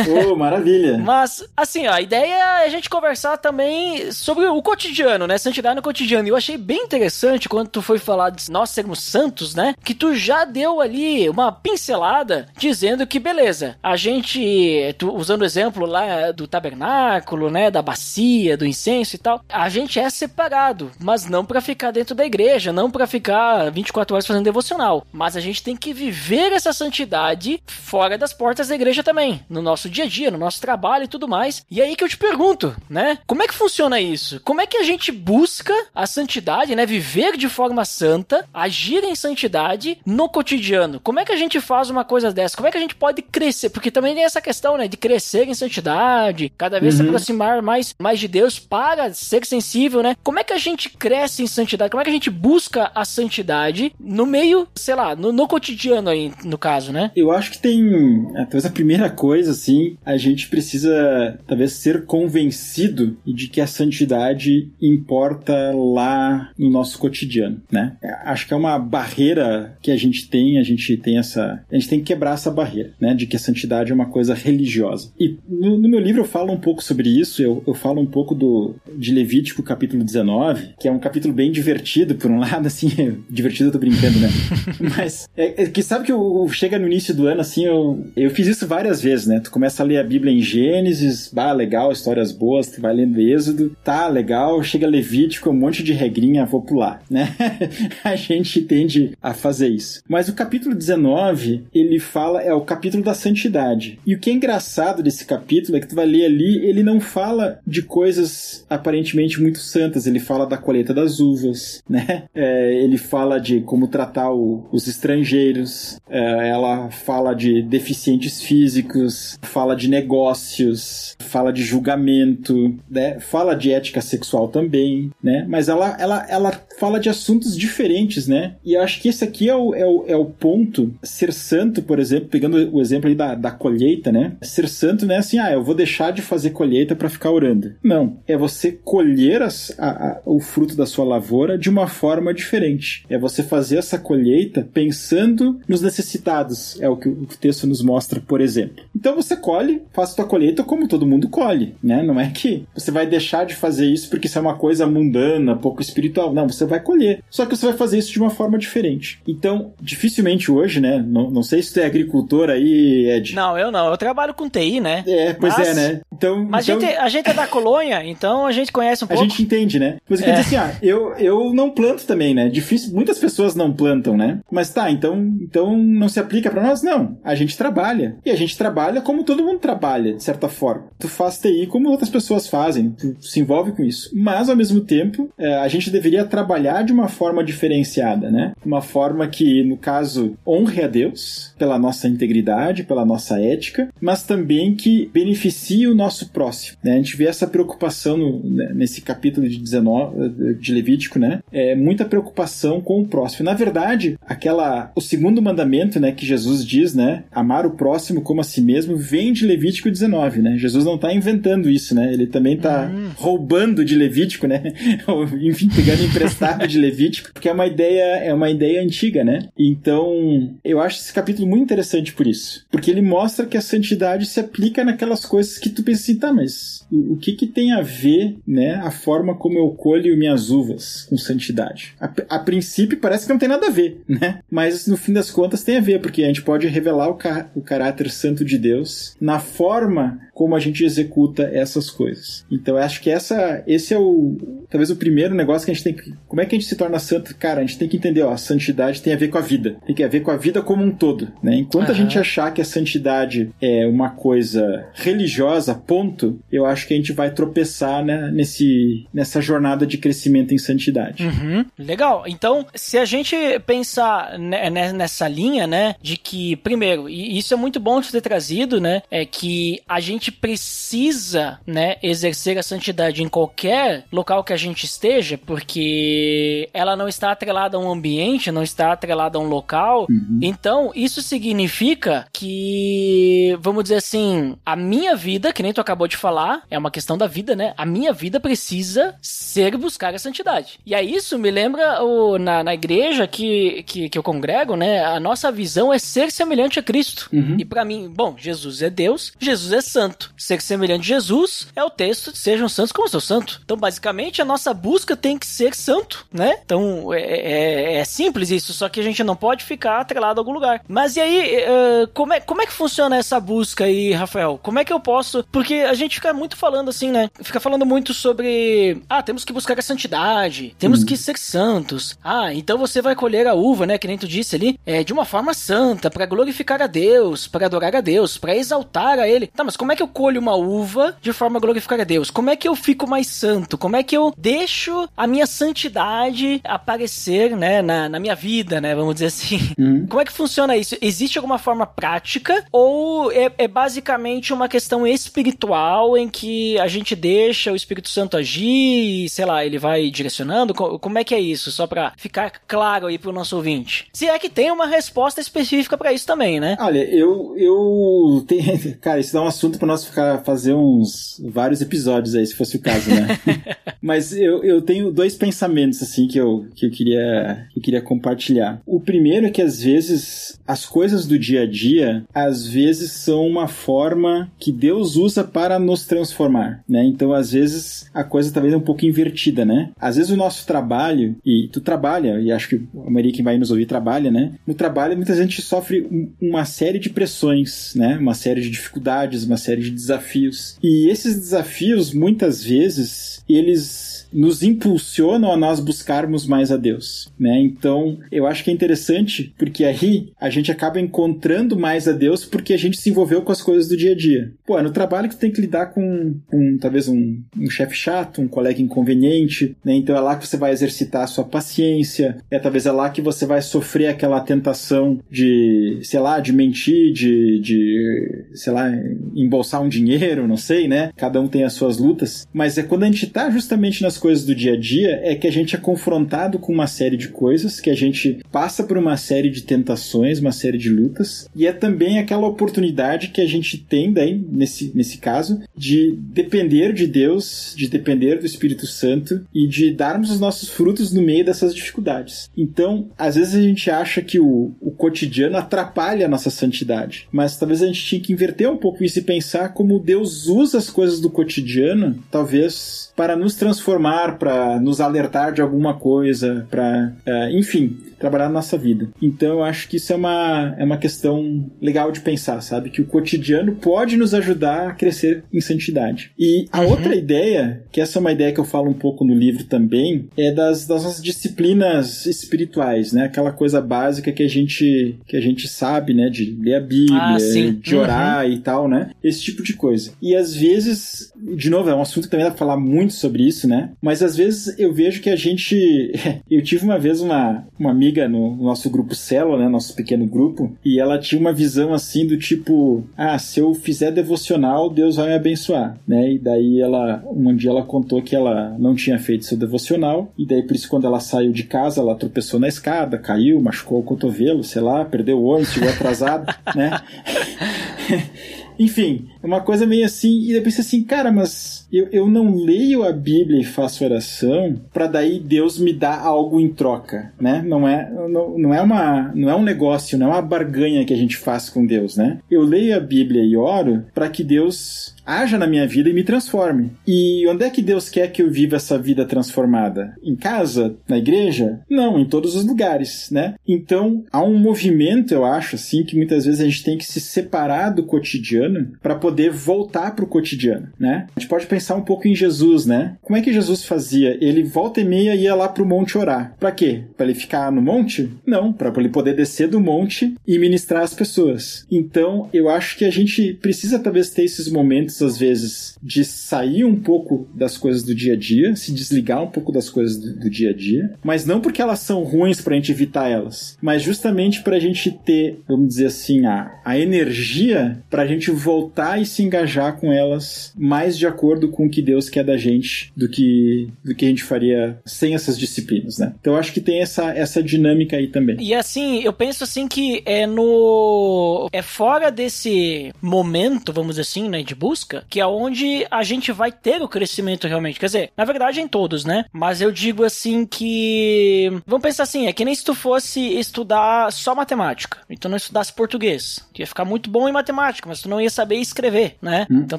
[0.06, 0.98] Oh, maravilha.
[1.02, 5.38] Mas, assim, ó, a ideia é a gente conversar também sobre o cotidiano, né?
[5.38, 6.28] Santidade no cotidiano.
[6.28, 9.74] E eu achei bem interessante quando tu foi falar de nós sermos santos, né?
[9.82, 15.46] Que tu já deu ali uma pincelada dizendo que, beleza, a gente, tu, usando o
[15.46, 17.70] exemplo lá do tabernáculo, né?
[17.70, 22.14] Da bacia, do incenso e tal, a gente é separado, mas não para ficar dentro
[22.14, 25.06] da igreja, não para ficar 24 horas fazendo devocional.
[25.12, 29.62] Mas a gente tem que viver essa santidade fora das portas da igreja também, no
[29.62, 31.64] nosso dia a dia, no nosso trabalho e tudo mais.
[31.70, 33.18] E aí que eu te pergunto, né?
[33.26, 34.40] Como é que funciona isso?
[34.40, 36.86] Como é que a gente busca a santidade, né?
[36.86, 41.00] Viver de forma santa, agir em santidade no cotidiano.
[41.00, 42.56] Como é que a gente faz uma coisa dessa?
[42.56, 43.70] Como é que a gente pode crescer?
[43.70, 44.88] Porque também tem essa questão, né?
[44.88, 50.02] De crescer em santidade, cada vez se aproximar mais, mais de Deus para ser sensível,
[50.02, 50.16] né?
[50.22, 51.90] Como é que a gente cresce em santidade?
[51.90, 56.08] Como é que a gente busca a santidade no meio, sei lá, no, no cotidiano
[56.08, 57.10] aí, no caso, né?
[57.14, 58.26] Eu acho que tem.
[58.34, 63.66] é, Talvez a primeira coisa, assim, a gente precisa, talvez, ser convencido de que a
[63.66, 67.96] santidade importa lá no nosso cotidiano, né?
[68.24, 71.64] Acho que é uma barreira que a gente tem, a gente tem essa.
[71.70, 73.14] A gente tem que quebrar essa barreira, né?
[73.14, 75.12] De que a santidade é uma coisa religiosa.
[75.18, 78.06] E no, no meu livro eu falo um pouco sobre isso, eu, eu falo um
[78.06, 82.66] pouco do, de Levítico, capítulo 19, que é um capítulo bem divertido, por um lado,
[82.68, 84.28] assim, divertido eu tô brincando, né?
[84.96, 88.30] Mas é, é que sabe que eu, chega no início do ano, assim, eu, eu
[88.30, 89.40] fiz isso várias vezes, né?
[89.40, 93.20] Tu começa a ler a Bíblia em Gênesis, bah, legal, histórias boas, tu vai lendo
[93.20, 97.34] Êxodo, tá, legal, chega Levítico, um monte de regrinha, vou pular, né?
[98.04, 100.02] a gente tende a fazer isso.
[100.08, 103.98] Mas o capítulo 19, ele fala, é o capítulo da santidade.
[104.06, 107.00] E o que é engraçado desse capítulo é que tu vai ler ali, ele não
[107.00, 112.24] fala de coisas aparentemente muito santas, ele fala da colheita das uvas, né?
[112.34, 119.38] É, ele fala de como tratar o- os estrangeiros, é, ela fala de deficientes físicos,
[119.42, 123.18] fala de negócios, fala de julgamento, né?
[123.20, 125.44] Fala de ética sexual também, né?
[125.48, 128.54] Mas ela, ela, ela fala de assuntos diferentes, né?
[128.64, 130.92] E eu acho que esse aqui é o, é o, é o ponto.
[131.02, 134.32] Ser santo, por exemplo, pegando o exemplo aí da, da colheita, né?
[134.42, 137.72] Ser santo é assim, ah, eu vou deixar de fazer colheita para ficar orando.
[137.82, 138.16] Não.
[138.26, 143.04] É você colher as, a- a- o fruto da sua lavoura de uma forma diferente.
[143.08, 146.80] É você fazer essa colheita pensando nos necessitados.
[146.80, 148.84] É o que o texto nos mostra, por exemplo.
[148.94, 152.02] Então você colhe, faz sua colheita como todo mundo colhe, né?
[152.02, 155.56] Não é que você vai deixar de fazer isso porque isso é uma coisa mundana,
[155.56, 156.32] pouco espiritual.
[156.32, 157.22] Não, você vai colher.
[157.30, 159.20] Só que você vai fazer isso de uma forma diferente.
[159.26, 161.04] Então, dificilmente hoje, né?
[161.06, 163.34] Não, não sei se tu é agricultor aí, Ed.
[163.34, 163.88] Não, eu não.
[163.90, 165.01] Eu trabalho com TI, né?
[165.06, 166.00] É, pois Mas- é, né?
[166.12, 166.78] Então, Mas então...
[166.78, 169.22] a, gente, a gente é da colônia, então a gente conhece um A pouco.
[169.24, 169.96] gente entende, né?
[170.08, 170.30] Mas eu É.
[170.30, 172.48] quero dizer assim, ah, eu, eu não planto também, né?
[172.48, 174.38] Difícil, muitas pessoas não plantam, né?
[174.50, 176.82] Mas tá, então, então não se aplica pra nós?
[176.82, 177.16] Não.
[177.24, 178.16] A gente trabalha.
[178.24, 180.86] E a gente trabalha como todo mundo trabalha, de certa forma.
[180.98, 184.10] Tu faz TI como outras pessoas fazem, tu se envolve com isso.
[184.14, 188.52] Mas, ao mesmo tempo, é, a gente deveria trabalhar de uma forma diferenciada, né?
[188.64, 194.22] Uma forma que, no caso, honre a Deus pela nossa integridade, pela nossa ética, mas
[194.22, 196.76] também que beneficie o nosso próximo.
[196.82, 196.92] Né?
[196.94, 201.40] A gente vê essa preocupação no- né, nesse capítulo de 19 de Levítico, né?
[201.52, 203.44] É muita preocupação com o próximo.
[203.44, 208.40] Na verdade, aquela o segundo mandamento, né, que Jesus diz, né, amar o próximo como
[208.40, 210.56] a si mesmo, vem de Levítico 19, né?
[210.58, 212.12] Jesus não está inventando isso, né?
[212.12, 214.62] Ele também está roubando de Levítico, né?
[215.42, 219.48] Enfim, pegando emprestado de Levítico, porque é uma ideia é uma ideia antiga, né?
[219.58, 224.26] Então, eu acho esse capítulo muito interessante por isso, porque ele mostra que a santidade
[224.26, 227.72] se aplica naquelas coisas que tu pensa assim, tá, mas o, o que que tem
[227.72, 231.94] a ver, né, a forma como eu colho minhas uvas com santidade?
[232.00, 234.40] A, a princípio parece que não tem nada a ver, né?
[234.50, 237.50] Mas no fim das contas tem a ver, porque a gente pode revelar o, ca-
[237.54, 242.44] o caráter santo de Deus na forma como a gente executa essas coisas.
[242.50, 245.84] Então eu acho que essa, esse é o talvez o primeiro negócio que a gente
[245.84, 246.12] tem que.
[246.26, 247.34] Como é que a gente se torna santo?
[247.36, 249.76] Cara, a gente tem que entender, ó, a santidade tem a ver com a vida.
[249.86, 251.54] Tem que ver com a vida como um todo, né?
[251.56, 252.02] Enquanto a Aham.
[252.02, 257.12] gente achar que a santidade é uma coisa religiosa, ponto, eu acho que a gente
[257.12, 261.22] vai tropeçar né, nesse, nessa jornada de crescimento em santidade.
[261.24, 262.24] Uhum, legal.
[262.26, 267.52] Então, se a gente pensar ne- ne- nessa linha, né, de que, primeiro, e isso
[267.54, 272.62] é muito bom de ter trazido, né, é que a gente precisa, né, exercer a
[272.62, 277.90] santidade em qualquer local que a gente esteja, porque ela não está atrelada a um
[277.90, 280.06] ambiente, não está atrelada a um local.
[280.40, 286.16] Então, isso significa que, vamos dizer assim, a minha vida, que nem tu acabou de
[286.16, 287.74] falar, é uma questão da vida, né?
[287.76, 290.78] A minha vida precisa ser buscar a santidade.
[290.84, 295.04] E aí isso me lembra o, na, na igreja que, que, que eu congrego, né?
[295.04, 297.28] A nossa visão é ser semelhante a Cristo.
[297.32, 297.56] Uhum.
[297.58, 300.32] E para mim, bom, Jesus é Deus, Jesus é santo.
[300.36, 303.60] Ser semelhante a Jesus é o texto de sejam santos como eu sou santo.
[303.64, 306.58] Então, basicamente, a nossa busca tem que ser santo, né?
[306.64, 310.42] Então, é, é, é simples isso, só que a gente não pode ficar atrelado a
[310.42, 310.82] algum lugar.
[310.86, 314.60] Mas e aí, uh, como, é, como é que funciona essa busca aí, Rafael?
[314.62, 315.44] Como é que eu posso.
[315.50, 317.30] Porque a gente fica muito falando assim, né?
[317.40, 319.02] Fica falando muito sobre.
[319.08, 322.18] Ah, temos que buscar a santidade, temos que ser santos.
[322.22, 323.96] Ah, então você vai colher a uva, né?
[323.96, 327.66] Que nem tu disse ali, é, de uma forma santa, para glorificar a Deus, para
[327.66, 329.46] adorar a Deus, para exaltar a Ele.
[329.46, 332.30] Tá, mas como é que eu colho uma uva de forma a glorificar a Deus?
[332.30, 333.78] Como é que eu fico mais santo?
[333.78, 338.94] Como é que eu deixo a minha santidade aparecer, né, na, na minha vida, né?
[338.94, 339.60] Vamos dizer assim.
[339.78, 340.06] Uhum.
[340.08, 340.96] Como é que funciona isso?
[341.00, 347.14] Existe alguma forma prática ou é, é basicamente uma questão espiritual em que a gente
[347.14, 350.74] deixa o Espírito Santo agir e, sei lá, ele vai direcionando?
[350.74, 351.70] Co- Como é que é isso?
[351.70, 354.08] Só pra ficar claro aí pro nosso ouvinte.
[354.12, 356.76] Se é que tem uma resposta específica pra isso também, né?
[356.80, 357.54] Olha, eu.
[357.56, 362.46] eu tenho, cara, isso dá um assunto pra nós ficar fazer uns vários episódios aí,
[362.46, 363.38] se fosse o caso, né?
[364.00, 368.02] Mas eu, eu tenho dois pensamentos, assim, que eu, que eu, queria, que eu queria
[368.02, 368.80] compartilhar.
[368.86, 373.46] O primeiro é que, às vezes, as coisas do dia a dia, às vezes, são
[373.46, 377.04] uma forma que Deus usa para nos transformar, né?
[377.04, 379.90] Então, às vezes, a coisa talvez é um pouco invertida, né?
[380.00, 383.58] Às vezes, o nosso trabalho, e tu trabalha, e acho que a maioria que vai
[383.58, 384.52] nos ouvir trabalha, né?
[384.66, 388.16] No trabalho, muita gente sofre um- uma série de pressões, né?
[388.18, 390.76] Uma série de dificuldades, uma série de desafios.
[390.82, 397.60] E esses desafios, muitas vezes, eles nos impulsionam a nós buscarmos mais a Deus, né?
[397.60, 402.44] Então, eu acho que é interessante porque aí a gente acaba encontrando mais a Deus
[402.44, 404.52] porque a gente se envolveu com as coisas do dia a dia.
[404.66, 407.94] Pô, é no trabalho que tu tem que lidar com, com talvez um, um chefe
[407.94, 409.94] chato, um colega inconveniente, né?
[409.94, 413.20] Então é lá que você vai exercitar a sua paciência, é talvez é lá que
[413.20, 418.90] você vai sofrer aquela tentação de, sei lá, de mentir, de, de sei lá,
[419.34, 421.10] embolsar um dinheiro, não sei, né?
[421.16, 424.44] Cada um tem as suas lutas, mas é quando a gente tá justamente nas coisas
[424.44, 427.80] do dia a dia é que a gente é confrontado com uma série de coisas,
[427.80, 431.72] que a gente passa por uma série de tentações, uma série de lutas, e é
[431.72, 437.74] também aquela oportunidade que a gente tem daí, nesse, nesse caso, de depender de Deus,
[437.76, 442.48] de depender do Espírito Santo e de darmos os nossos frutos no meio dessas dificuldades.
[442.56, 447.56] Então, às vezes a gente acha que o, o cotidiano atrapalha a nossa santidade, mas
[447.56, 450.88] talvez a gente tinha que inverter um pouco isso e pensar como Deus usa as
[450.88, 457.50] coisas do cotidiano, talvez para nos transformar, para nos alertar de alguma coisa, para, eh,
[457.52, 459.08] enfim, trabalhar na nossa vida.
[459.20, 462.90] Então eu acho que isso é uma, é uma questão legal de pensar, sabe?
[462.90, 466.30] Que o cotidiano pode nos ajudar a crescer em santidade.
[466.38, 469.34] E a outra ideia, que essa é uma ideia que eu falo um pouco no
[469.34, 473.24] livro também, é das, das nossas disciplinas espirituais, né?
[473.24, 476.28] Aquela coisa básica que a gente, que a gente sabe, né?
[476.28, 477.36] De ler a Bíblia, Ah,
[477.72, 479.10] de orar e tal, né?
[479.22, 480.12] Esse tipo de coisa.
[480.22, 483.42] E às vezes, de novo, é um assunto que também dá pra falar muito sobre
[483.46, 483.90] isso, né?
[484.02, 486.12] Mas às vezes eu vejo que a gente.
[486.50, 489.68] eu tive uma vez uma, uma amiga no nosso grupo Célula, né?
[489.68, 494.10] Nosso pequeno grupo, e ela tinha uma visão assim do tipo: ah, se eu fizer
[494.10, 496.32] devocional, Deus vai me abençoar, né?
[496.32, 500.44] E daí ela, um dia ela contou que ela não tinha feito seu devocional, e
[500.44, 504.02] daí por isso quando ela saiu de casa, ela tropeçou na escada, caiu, machucou o
[504.02, 507.00] cotovelo, sei lá, perdeu o ônibus, chegou atrasado, né?
[508.78, 513.04] Enfim, uma coisa meio assim, e eu pensei assim, cara, mas eu, eu não leio
[513.04, 517.62] a Bíblia e faço oração para daí Deus me dar algo em troca, né?
[517.64, 521.12] Não é, não, não, é uma, não é um negócio, não é uma barganha que
[521.12, 522.38] a gente faz com Deus, né?
[522.50, 526.24] Eu leio a Bíblia e oro para que Deus haja na minha vida e me
[526.24, 526.90] transforme.
[527.06, 530.16] E onde é que Deus quer que eu viva essa vida transformada?
[530.22, 530.96] Em casa?
[531.08, 531.80] Na igreja?
[531.88, 533.54] Não, em todos os lugares, né?
[533.66, 537.20] Então, há um movimento, eu acho, assim, que muitas vezes a gente tem que se
[537.20, 541.26] separar do cotidiano para poder voltar pro cotidiano, né?
[541.36, 543.16] A gente pode pensar um pouco em Jesus, né?
[543.22, 544.36] Como é que Jesus fazia?
[544.40, 546.54] Ele volta e meia ia lá pro monte orar.
[546.58, 547.04] Para quê?
[547.16, 548.30] Para ele ficar no monte?
[548.46, 551.86] Não, para ele poder descer do monte e ministrar as pessoas.
[551.90, 556.84] Então, eu acho que a gente precisa talvez ter esses momentos às vezes, de sair
[556.84, 560.40] um pouco das coisas do dia a dia, se desligar um pouco das coisas do,
[560.40, 564.02] do dia a dia, mas não porque elas são ruins pra gente evitar elas, mas
[564.02, 569.42] justamente pra gente ter, vamos dizer assim, a, a energia pra gente voltar e se
[569.42, 573.88] engajar com elas mais de acordo com o que Deus quer da gente do que,
[574.04, 576.34] do que a gente faria sem essas disciplinas, né?
[576.40, 578.56] Então eu acho que tem essa, essa dinâmica aí também.
[578.60, 581.68] E assim, eu penso assim que é no.
[581.72, 586.52] É fora desse momento, vamos dizer assim, né, de busca, que é onde a gente
[586.52, 587.98] vai ter o crescimento realmente.
[587.98, 589.44] Quer dizer, na verdade em todos, né?
[589.52, 591.70] Mas eu digo assim que.
[591.86, 595.18] Vamos pensar assim, é que nem se tu fosse estudar só matemática.
[595.28, 596.60] Então não estudasse português.
[596.72, 599.66] Tu ia ficar muito bom em matemática, mas tu não ia saber escrever, né?
[599.70, 599.82] Hum.
[599.84, 599.98] Então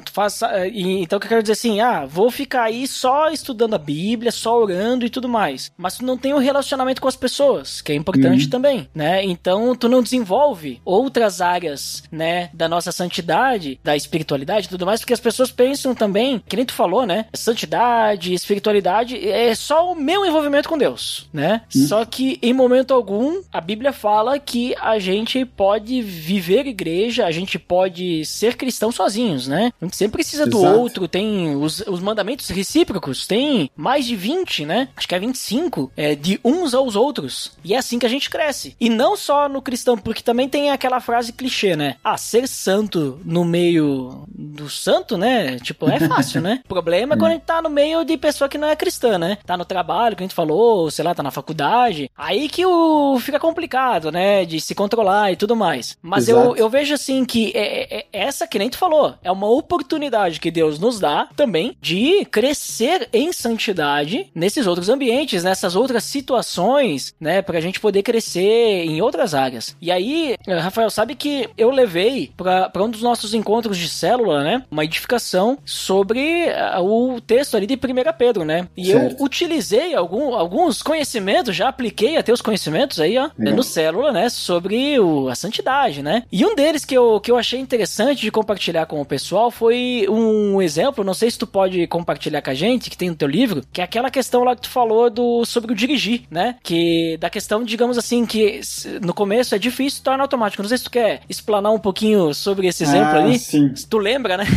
[0.00, 0.40] tu faz.
[0.72, 4.30] Então o que eu quero dizer assim, ah, vou ficar aí só estudando a Bíblia,
[4.30, 5.72] só orando e tudo mais.
[5.76, 8.50] Mas tu não tem um relacionamento com as pessoas, que é importante Uhum.
[8.50, 9.24] também, né?
[9.24, 15.00] Então tu não desenvolve outras áreas, né, da nossa santidade, da espiritualidade e tudo mais,
[15.00, 17.26] porque as pessoas pensam também, que nem tu falou, né?
[17.32, 21.62] Santidade, espiritualidade é só o meu envolvimento com Deus, né?
[21.70, 27.30] Só que em momento algum a Bíblia fala que a gente pode viver igreja, a
[27.30, 29.72] gente pode ser cristão sozinhos, né?
[29.80, 30.78] A gente sempre precisa do Exato.
[30.78, 34.88] outro, tem os, os mandamentos recíprocos, tem mais de 20, né?
[34.96, 37.52] Acho que é 25, é, de uns aos outros.
[37.64, 38.76] E é assim que a gente cresce.
[38.80, 41.96] E não só no cristão, porque também tem aquela frase clichê, né?
[42.02, 45.58] Ah, ser santo no meio do santo, né?
[45.58, 46.60] Tipo, é fácil, né?
[46.64, 49.18] O problema é quando a gente tá no meio de pessoa que não é cristã,
[49.18, 49.38] né?
[49.44, 52.10] Tá no trabalho, que a gente falou, sei lá, tá na faculdade.
[52.16, 54.44] Aí que o fica complicado, né?
[54.44, 55.96] De se controlar e tudo mais.
[56.02, 56.56] Mas eu, Exato.
[56.56, 60.40] eu vejo assim que é, é- é essa que nem tu falou, é uma oportunidade
[60.40, 67.14] que Deus nos dá também de crescer em santidade nesses outros ambientes, nessas outras situações,
[67.20, 69.76] né, pra gente poder crescer em outras áreas.
[69.80, 74.42] E aí, eh, Rafael, sabe que eu levei pra um dos nossos encontros de célula,
[74.42, 77.78] né, uma edificação sobre ah, o texto ali de 1
[78.16, 78.68] Pedro, né?
[78.76, 79.16] E Certo.
[79.18, 83.56] eu utilizei algum, alguns conhecimentos, já apliquei até os conhecimentos aí, ó, Legal.
[83.56, 86.24] no célula, né, sobre o, a santidade, né?
[86.30, 90.06] E um deles que eu, que eu achei interessante de compartilhar com o pessoal foi
[90.08, 93.28] um exemplo, não sei se tu pode compartilhar com a gente, que tem no teu
[93.28, 96.56] livro, que é aquela questão lá que tu falou do, sobre o dirigir, né?
[96.62, 98.60] Que da questão, digamos assim, que
[99.02, 100.62] no começo é difícil, torna automático.
[100.62, 103.38] Não sei se tu quer explanar um pouquinho sobre esse exemplo ah, ali.
[103.38, 103.74] sim.
[103.74, 104.44] Se tu lembra, né?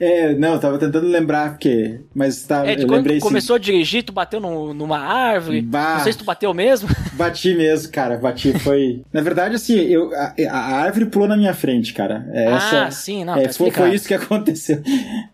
[0.00, 2.00] É, não, eu tava tentando lembrar, porque.
[2.14, 3.28] Mas tá, É, eu quando lembrei tu sim.
[3.28, 5.60] começou a dirigir, tu bateu num- numa árvore.
[5.62, 5.96] Bah.
[5.96, 6.88] Não sei se tu bateu mesmo.
[7.14, 8.58] Bati mesmo, cara, bati.
[8.58, 9.02] Foi.
[9.12, 12.26] Na verdade, assim, eu, a, a árvore pulou na minha frente, cara.
[12.32, 14.82] É essa, ah, sim, não, é, tá foi, foi isso que aconteceu.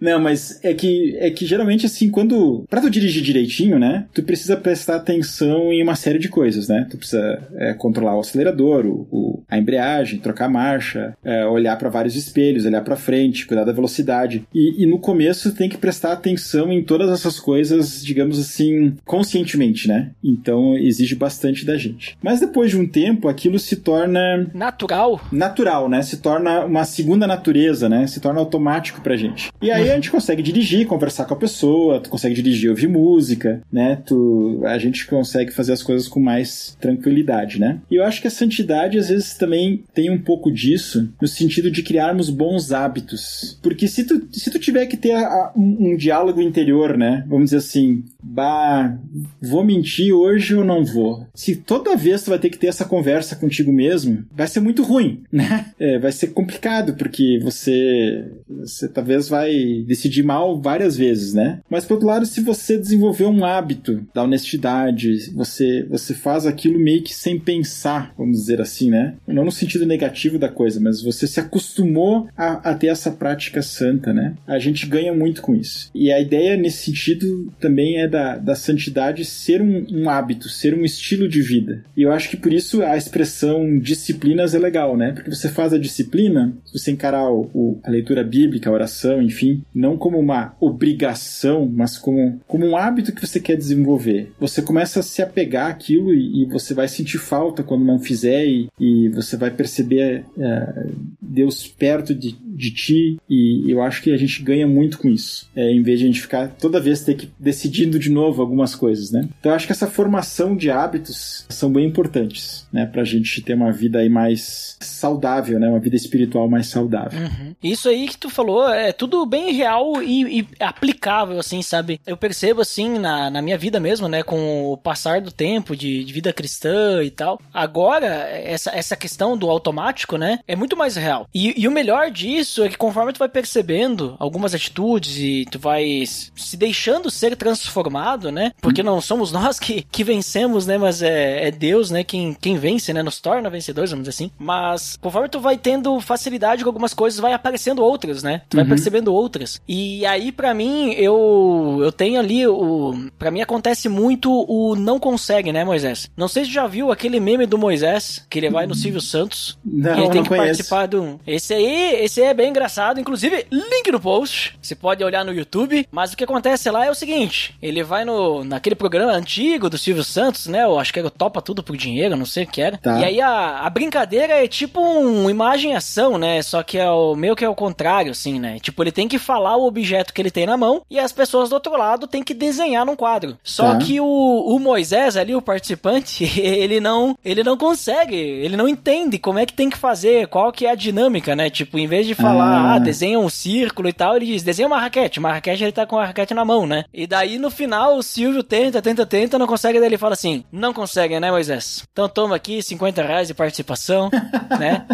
[0.01, 2.65] Não, mas é que, é que geralmente, assim, quando.
[2.69, 4.07] Pra tu dirigir direitinho, né?
[4.15, 6.87] Tu precisa prestar atenção em uma série de coisas, né?
[6.91, 11.77] Tu precisa é, controlar o acelerador, o, o- a embreagem, trocar a marcha, é, olhar
[11.79, 14.45] pra vários espelhos, olhar pra frente, cuidar da velocidade.
[14.55, 19.89] E, e no começo tem que prestar atenção em todas essas coisas, digamos assim, conscientemente,
[19.89, 20.11] né?
[20.23, 22.17] Então exige bastante da gente.
[22.23, 25.21] Mas depois de um tempo, aquilo se torna Natural.
[25.33, 26.03] natural, né?
[26.03, 28.07] Se torna uma segunda natureza, né?
[28.07, 29.51] Se torna automático pra gente.
[29.61, 33.63] E aí a gente consegue dirigir, conversar com a pessoa, tu consegue dirigir, ouvir música,
[33.73, 33.97] né?
[34.07, 37.81] Tu, a gente consegue fazer as coisas com mais tranquilidade, né?
[37.91, 41.71] E eu acho que a santidade às vezes também tem um pouco disso, no sentido
[41.71, 43.59] de criarmos bons hábitos.
[43.63, 47.25] Porque se tu, se tu tiver que ter a- um, um diálogo interior, né?
[47.29, 48.99] Vamos dizer assim, bah,
[49.41, 51.27] vou mentir hoje ou não vou?
[51.35, 54.83] Se toda vez tu vai ter que ter essa conversa contigo mesmo, vai ser muito
[54.83, 55.73] ruim, né?
[55.79, 61.61] É, vai ser complicado, porque você, você talvez vai decidir mal várias vezes, né?
[61.71, 66.79] Mas por outro lado, se você desenvolver um hábito da honestidade, você, você faz aquilo
[66.79, 69.15] meio que sem pensar, vamos dizer assim, né?
[69.27, 73.63] Não no sentido negativo da coisa, mas você se acostumou a, a ter essa prática
[73.63, 74.35] santa, né?
[74.47, 75.91] A gente ganha muito com isso.
[75.95, 80.75] E a ideia nesse sentido também é da, da santidade ser um, um hábito, ser
[80.75, 81.85] um estilo de vida.
[81.97, 85.13] E eu acho que por isso a expressão disciplinas é legal, né?
[85.13, 89.63] Porque você faz a disciplina, você encarar o, o- a leitura bíblica, a oração, enfim,
[89.75, 94.33] não como uma obrigação, mas como, como um hábito que você quer desenvolver.
[94.41, 98.47] Você começa a se apegar àquilo e, e você vai sentir falta quando não fizer
[98.47, 100.87] e, e você vai perceber é,
[101.21, 105.49] Deus perto de, de ti e eu acho que a gente ganha muito com isso,
[105.55, 108.75] é, em vez de a gente ficar toda vez ter que decidindo de novo algumas
[108.75, 109.29] coisas, né?
[109.39, 113.55] Então eu acho que essa formação de hábitos são bem importantes, né, pra gente ter
[113.55, 117.21] uma vida aí mais saudável, né, uma vida espiritual mais saudável.
[117.21, 117.55] Uhum.
[117.63, 122.01] Isso aí que tu falou é tudo bem real e, e aplicável, assim, sabe?
[122.07, 124.23] Eu percebo, assim, na, na minha vida mesmo, né?
[124.23, 127.41] Com o passar do tempo de, de vida cristã e tal.
[127.53, 130.41] Agora, essa, essa questão do automático, né?
[130.47, 131.27] É muito mais real.
[131.35, 135.59] E, e o melhor disso é que conforme tu vai percebendo algumas atitudes e tu
[135.59, 137.88] vai se deixando ser transformado,
[138.31, 138.53] né?
[138.61, 140.79] Porque não somos nós que, que vencemos, né?
[140.79, 142.05] Mas é, é Deus, né?
[142.05, 143.03] Quem, quem vence, né?
[143.03, 144.31] Nos torna vencedores, vamos dizer assim.
[144.39, 148.43] Mas conforme tu vai tendo facilidade com algumas coisas, vai aparecendo outras, né?
[148.49, 148.69] Tu vai Uhum.
[148.71, 149.61] percebendo outras.
[149.69, 152.95] E aí, pra mim, eu eu tenho ali o.
[153.19, 156.11] Pra mim acontece muito o não consegue, né, Moisés?
[156.17, 159.59] Não sei se já viu aquele meme do Moisés, que ele vai no Silvio Santos.
[159.65, 160.47] Não, e ele tem não que conheço.
[160.47, 161.21] participar do.
[161.27, 163.01] Esse aí, esse aí é bem engraçado.
[163.01, 164.57] Inclusive, link no post.
[164.61, 165.87] Você pode olhar no YouTube.
[165.91, 169.79] Mas o que acontece lá é o seguinte: ele vai no naquele programa antigo do
[169.79, 170.65] Silvio Santos, né?
[170.65, 172.77] Eu acho que era o Topa Tudo por Dinheiro, não sei o que era.
[172.79, 172.99] Tá.
[173.01, 176.41] E aí a, a brincadeira é tipo um imagem e ação, né?
[176.43, 178.59] Só que é o meio que é o contrário, assim, né?
[178.61, 181.49] Tipo, ele tem que falar o objeto que ele tem na mão e as pessoas
[181.51, 183.37] do outro lado têm que desenhar num quadro.
[183.43, 183.79] Só Tá.
[183.79, 189.19] que o, o Moisés ali, o participante, ele não, ele não consegue, ele não entende
[189.19, 191.51] como é que tem que fazer, qual que é a dinâmica, né?
[191.51, 192.75] Tipo, em vez de falar, Ah.
[192.75, 195.19] ah, desenha um círculo e tal, ele diz, desenha uma raquete.
[195.19, 196.85] Uma raquete, ele tá com a raquete na mão, né?
[196.93, 200.45] E daí, no final, o Silvio tenta, tenta, tenta, não consegue, daí ele fala assim,
[200.51, 201.85] não consegue, né, Moisés?
[201.93, 204.11] Então toma aqui 50 reais de participação,
[204.59, 204.87] né?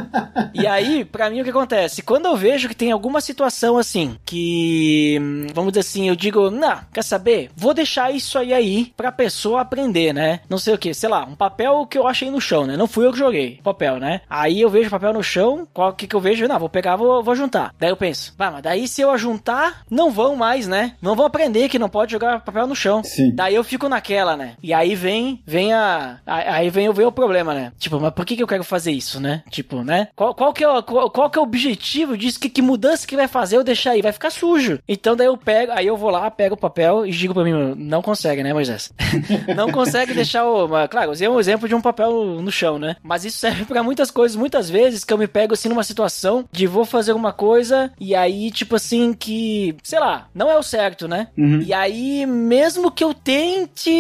[0.55, 2.03] E aí, pra mim, o que acontece?
[2.03, 5.19] Quando eu vejo que tem alguma situação assim, que,
[5.55, 7.51] vamos dizer assim, eu digo, não, quer saber?
[7.57, 10.41] Vou deixar isso aí aí pra pessoa aprender, né?
[10.49, 12.77] Não sei o que, sei lá, um papel que eu achei no chão, né?
[12.77, 14.21] Não fui eu que joguei, papel, né?
[14.29, 16.47] Aí eu vejo papel no chão, qual que que eu vejo?
[16.49, 17.75] Não, vou pegar, vou, vou juntar.
[17.79, 20.97] Daí eu penso, bah, mas daí se eu ajuntar, não vão mais, né?
[21.01, 23.03] Não vão aprender que não pode jogar papel no chão.
[23.05, 23.33] Sim.
[23.35, 24.55] Daí eu fico naquela, né?
[24.63, 26.19] E aí vem, vem a.
[26.27, 27.73] a- Aí vem, vem o problema, né?
[27.79, 29.43] Tipo, mas por que, que eu quero fazer isso, né?
[29.51, 30.09] Tipo, né?
[30.15, 32.39] Qual, qual, que, é o, qual, qual que é o objetivo disso?
[32.39, 34.03] Que, que mudança que vai fazer eu deixar aí?
[34.03, 34.79] Vai ficar sujo.
[34.89, 37.75] Então daí eu pego, aí eu vou lá, pego o papel e digo pra mim,
[37.77, 38.93] não consegue, né, Moisés?
[39.57, 40.69] não consegue deixar o.
[40.89, 42.11] Claro, usei um exemplo de um papel
[42.41, 42.97] no chão, né?
[43.03, 46.45] Mas isso serve pra muitas coisas, muitas vezes que eu me pego assim numa situação
[46.53, 50.63] de vou fazer alguma coisa e aí, tipo assim, que, sei lá, não é o
[50.63, 51.29] certo, né?
[51.37, 51.61] Uhum.
[51.63, 52.25] E aí,
[52.55, 53.91] mesmo que eu tente,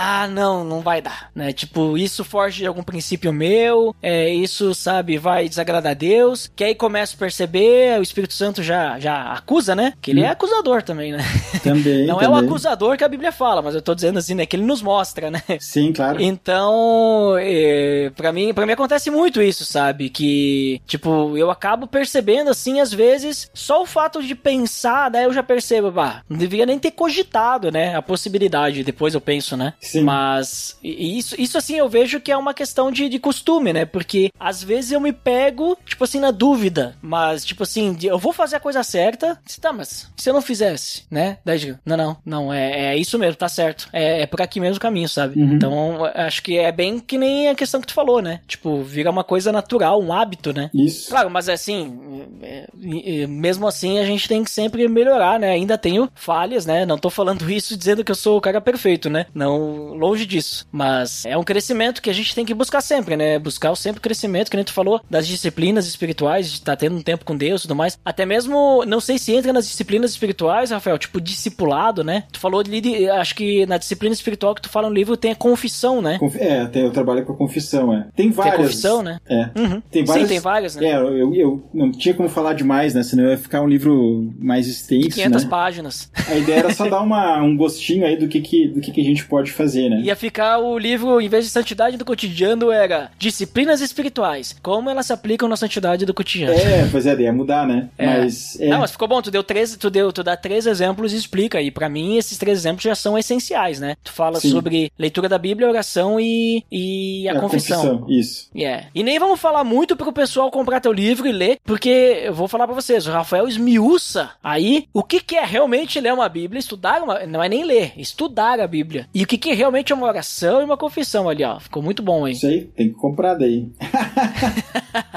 [0.00, 1.52] ah, não, não vai dar, né?
[1.52, 6.64] Tipo, isso foge de algum princípio meu, é, isso, sabe, vai desagradar a Deus, que
[6.64, 9.92] aí começo a perceber, o Espírito Santo já, já acusa, né?
[10.00, 11.22] Que ele é acusador também, né?
[11.62, 12.06] Também.
[12.08, 12.48] Não é o também.
[12.48, 14.46] acusador que a Bíblia fala, mas eu tô dizendo assim, né?
[14.46, 15.42] Que ele nos mostra, né?
[15.60, 16.20] Sim, claro.
[16.20, 20.08] Então, é, para mim, para mim acontece muito isso, sabe?
[20.08, 25.32] Que, tipo, eu acabo percebendo assim, às vezes, só o fato de pensar, daí eu
[25.34, 27.94] já percebo, bah, não deveria nem ter cogitado, né?
[27.94, 29.74] A possibilidade, depois eu penso, né?
[29.80, 30.02] Sim.
[30.02, 33.84] Mas isso, isso assim, eu vejo que é uma questão de, de costume, né?
[33.84, 38.32] Porque às vezes eu me pego, tipo assim, na dúvida, mas, tipo assim, eu vou
[38.32, 41.38] fazer a coisa certa, tá, mas se eu não fizesse, né?
[41.44, 43.88] Daí digo, não, não, não, é, é isso mesmo, tá certo.
[43.92, 45.40] É, é por aqui mesmo o caminho, sabe?
[45.40, 45.54] Uhum.
[45.54, 48.40] Então, acho que é bem que nem a questão que tu falou, né?
[48.46, 50.70] Tipo, vira uma coisa natural, um hábito, né?
[50.74, 51.10] Isso.
[51.10, 55.50] Claro, mas assim, é, é, é, mesmo assim a gente tem que sempre melhorar, né?
[55.50, 56.84] Ainda tenho falhas, né?
[56.84, 59.26] Não tô falando isso dizendo que eu sou o cara perfeito, né?
[59.34, 60.66] Não, longe disso.
[60.72, 63.38] Mas é um crescimento que a gente tem que buscar sempre, né?
[63.38, 67.02] Buscar o sempre crescimento, que nem tu falou, das disciplinas espirituais, de estar tendo um
[67.02, 67.98] tempo com Deus e tudo mais.
[68.04, 72.24] Até mesmo, não sei se entra nas disciplinas espirituais, Rafael, tipo discipulado, né?
[72.32, 75.32] Tu falou ali, de, acho que na disciplina espiritual que tu fala no livro tem
[75.32, 76.18] a confissão, né?
[76.18, 78.02] Conf- É, tem, eu trabalho com a confissão, é.
[78.14, 78.54] Tem Tem várias.
[78.54, 79.18] a confissão, né?
[79.28, 79.50] É.
[79.58, 79.80] Uhum.
[79.90, 80.26] Tem várias.
[80.26, 80.86] Sim, tem várias, né?
[80.88, 83.02] É, eu, eu não tinha como falar demais, né?
[83.02, 85.50] Senão ia ficar um livro mais extenso, 500 né?
[85.50, 86.10] páginas.
[86.28, 89.00] A ideia era só dar uma, um gostinho aí do que, que, do que, que
[89.00, 90.00] a gente pode fazer, né?
[90.00, 94.56] Ia ficar o livro, em vez de Santidade do Cotidiano, era Disciplinas Espirituais.
[94.62, 96.54] Como elas se aplicam na Santidade do Cotidiano.
[96.54, 97.88] É, pois é, ia mudar, né?
[97.98, 98.06] É.
[98.06, 98.58] Mas.
[98.60, 101.16] É, Não, mas ficou bom, tu deu três, tu deu, tu dá três exemplos e
[101.16, 101.60] explica.
[101.60, 103.96] E pra mim, esses três exemplos já são essenciais, né?
[104.02, 104.50] Tu fala Sim.
[104.50, 108.06] sobre leitura da Bíblia, oração e, e a, é confissão.
[108.08, 108.48] Isso.
[108.54, 108.86] Yeah.
[108.94, 112.48] E nem vamos falar muito pro pessoal comprar teu livro e ler, porque eu vou
[112.48, 116.58] falar pra vocês, o Rafael esmiuça aí o que, que é realmente ler uma Bíblia,
[116.58, 117.25] estudar uma.
[117.26, 119.06] Não é nem ler, estudar a Bíblia.
[119.14, 121.58] E o que, que realmente é uma oração e uma confissão ali, ó.
[121.60, 122.34] Ficou muito bom, hein?
[122.34, 123.68] Isso aí, tem que comprar daí.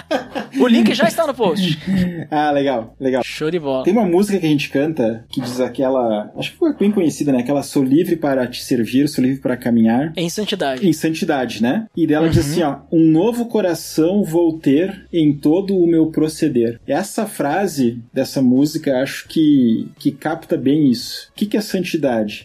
[0.60, 1.80] O link já está no post.
[2.30, 3.22] ah, legal, legal.
[3.24, 3.84] Show de bola.
[3.84, 6.32] Tem uma música que a gente canta que diz aquela.
[6.36, 7.40] Acho que foi bem conhecida, né?
[7.40, 10.12] Aquela sou livre para te servir, sou livre para caminhar.
[10.18, 10.88] Em santidade.
[10.88, 11.86] Em santidade, né?
[11.96, 12.52] E dela diz Uhum.
[12.52, 16.80] assim, ó, um novo coração vou ter em todo o meu proceder.
[16.88, 21.30] Essa frase dessa música acho que, que capta bem isso.
[21.32, 21.99] O que, que é santidade?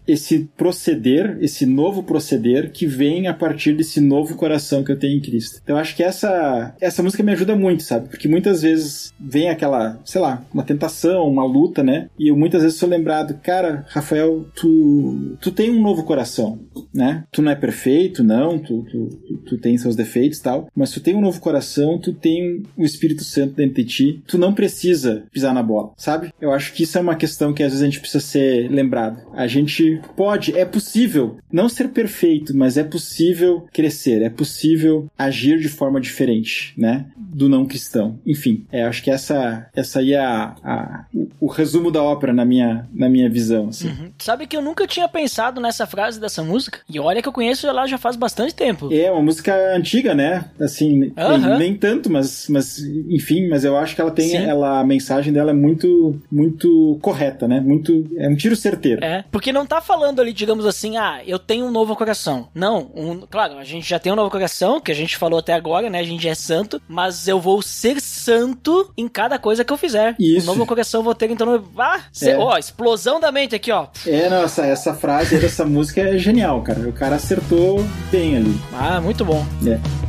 [0.07, 5.17] Esse proceder, esse novo proceder que vem a partir desse novo coração que eu tenho
[5.17, 5.59] em Cristo.
[5.63, 8.09] Então acho que essa, essa música me ajuda muito, sabe?
[8.09, 12.09] Porque muitas vezes vem aquela, sei lá, uma tentação, uma luta, né?
[12.17, 16.59] E eu muitas vezes sou lembrado, cara, Rafael, tu, tu tem um novo coração,
[16.93, 17.23] né?
[17.31, 20.99] Tu não é perfeito, não, tu, tu, tu, tu tem seus defeitos tal, mas tu
[20.99, 25.23] tem um novo coração, tu tem o Espírito Santo dentro de ti, tu não precisa
[25.31, 26.33] pisar na bola, sabe?
[26.39, 29.19] Eu acho que isso é uma questão que às vezes a gente precisa ser lembrado.
[29.33, 35.59] A gente pode, é possível não ser perfeito, mas é possível crescer, é possível agir
[35.59, 37.05] de forma diferente, né?
[37.17, 38.19] Do não cristão.
[38.25, 42.33] Enfim, é, acho que essa, essa aí é a, a o, o, resumo da ópera
[42.33, 43.69] na minha, na minha visão.
[43.69, 43.89] Assim.
[43.89, 44.11] Uhum.
[44.17, 46.79] Sabe que eu nunca tinha pensado nessa frase dessa música?
[46.89, 48.93] E olha que eu conheço ela já faz bastante tempo.
[48.93, 50.45] É, uma música antiga, né?
[50.59, 51.37] Assim, uhum.
[51.37, 52.79] nem, nem, tanto, mas, mas
[53.09, 57.47] enfim, mas eu acho que ela tem, ela, a mensagem dela é muito, muito correta,
[57.47, 57.59] né?
[57.59, 59.03] Muito, é um tiro certeiro.
[59.03, 62.47] É, porque não tá falando ali, digamos assim, ah, eu tenho um novo coração.
[62.55, 65.51] Não, um, claro, a gente já tem um novo coração, que a gente falou até
[65.51, 65.99] agora, né?
[65.99, 70.15] A gente é santo, mas eu vou ser santo em cada coisa que eu fizer.
[70.17, 70.49] Isso.
[70.49, 72.37] Um novo coração eu vou ter, então, ah, cê, é.
[72.37, 73.87] ó, explosão da mente aqui, ó.
[74.07, 76.87] É, nossa, essa frase dessa música é genial, cara.
[76.87, 78.57] O cara acertou bem ali.
[78.71, 79.45] Ah, muito bom.
[79.67, 80.04] É.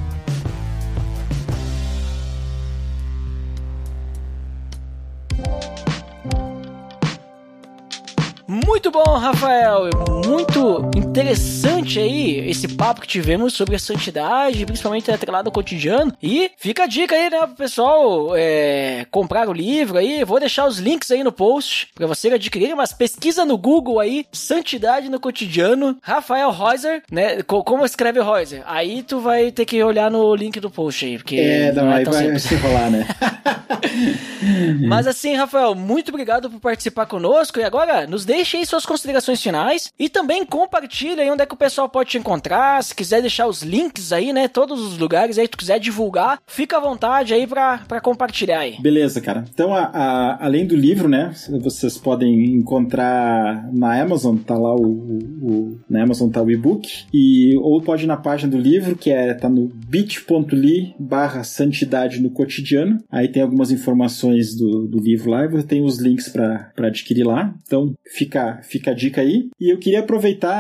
[9.18, 10.15] Rafael.
[10.36, 16.12] Muito interessante aí esse papo que tivemos sobre a santidade, principalmente atrelado ao cotidiano.
[16.22, 20.22] E fica a dica aí, né, pro pessoal é, comprar o livro aí.
[20.24, 24.26] Vou deixar os links aí no post para você adquirir, mas pesquisa no Google aí,
[24.30, 27.42] Santidade no Cotidiano, Rafael Reuser, né?
[27.42, 28.62] Como escreve Reuser?
[28.66, 31.36] Aí tu vai ter que olhar no link do post aí, porque.
[31.36, 33.06] É, não, não é aí vai se rolar, né?
[34.86, 37.58] mas assim, Rafael, muito obrigado por participar conosco.
[37.58, 41.54] E agora, nos deixe aí suas considerações finais e também compartilhe aí onde é que
[41.54, 42.82] o pessoal pode te encontrar.
[42.82, 44.48] Se quiser deixar os links aí, né?
[44.48, 48.76] Todos os lugares aí tu quiser divulgar, fica à vontade aí pra compartilhar aí.
[48.80, 49.44] Beleza, cara.
[49.52, 51.32] Então, a, a, além do livro, né?
[51.60, 57.56] Vocês podem encontrar na Amazon, tá lá o, o, na Amazon tá o e-book e
[57.58, 62.30] ou pode ir na página do livro que é tá no bit.ly barra santidade no
[62.30, 62.98] cotidiano.
[63.10, 67.54] Aí tem algumas informações do, do livro lá e tem os links para adquirir lá.
[67.66, 69.48] Então, fica, fica a dica aí.
[69.60, 70.15] E eu queria aproveitar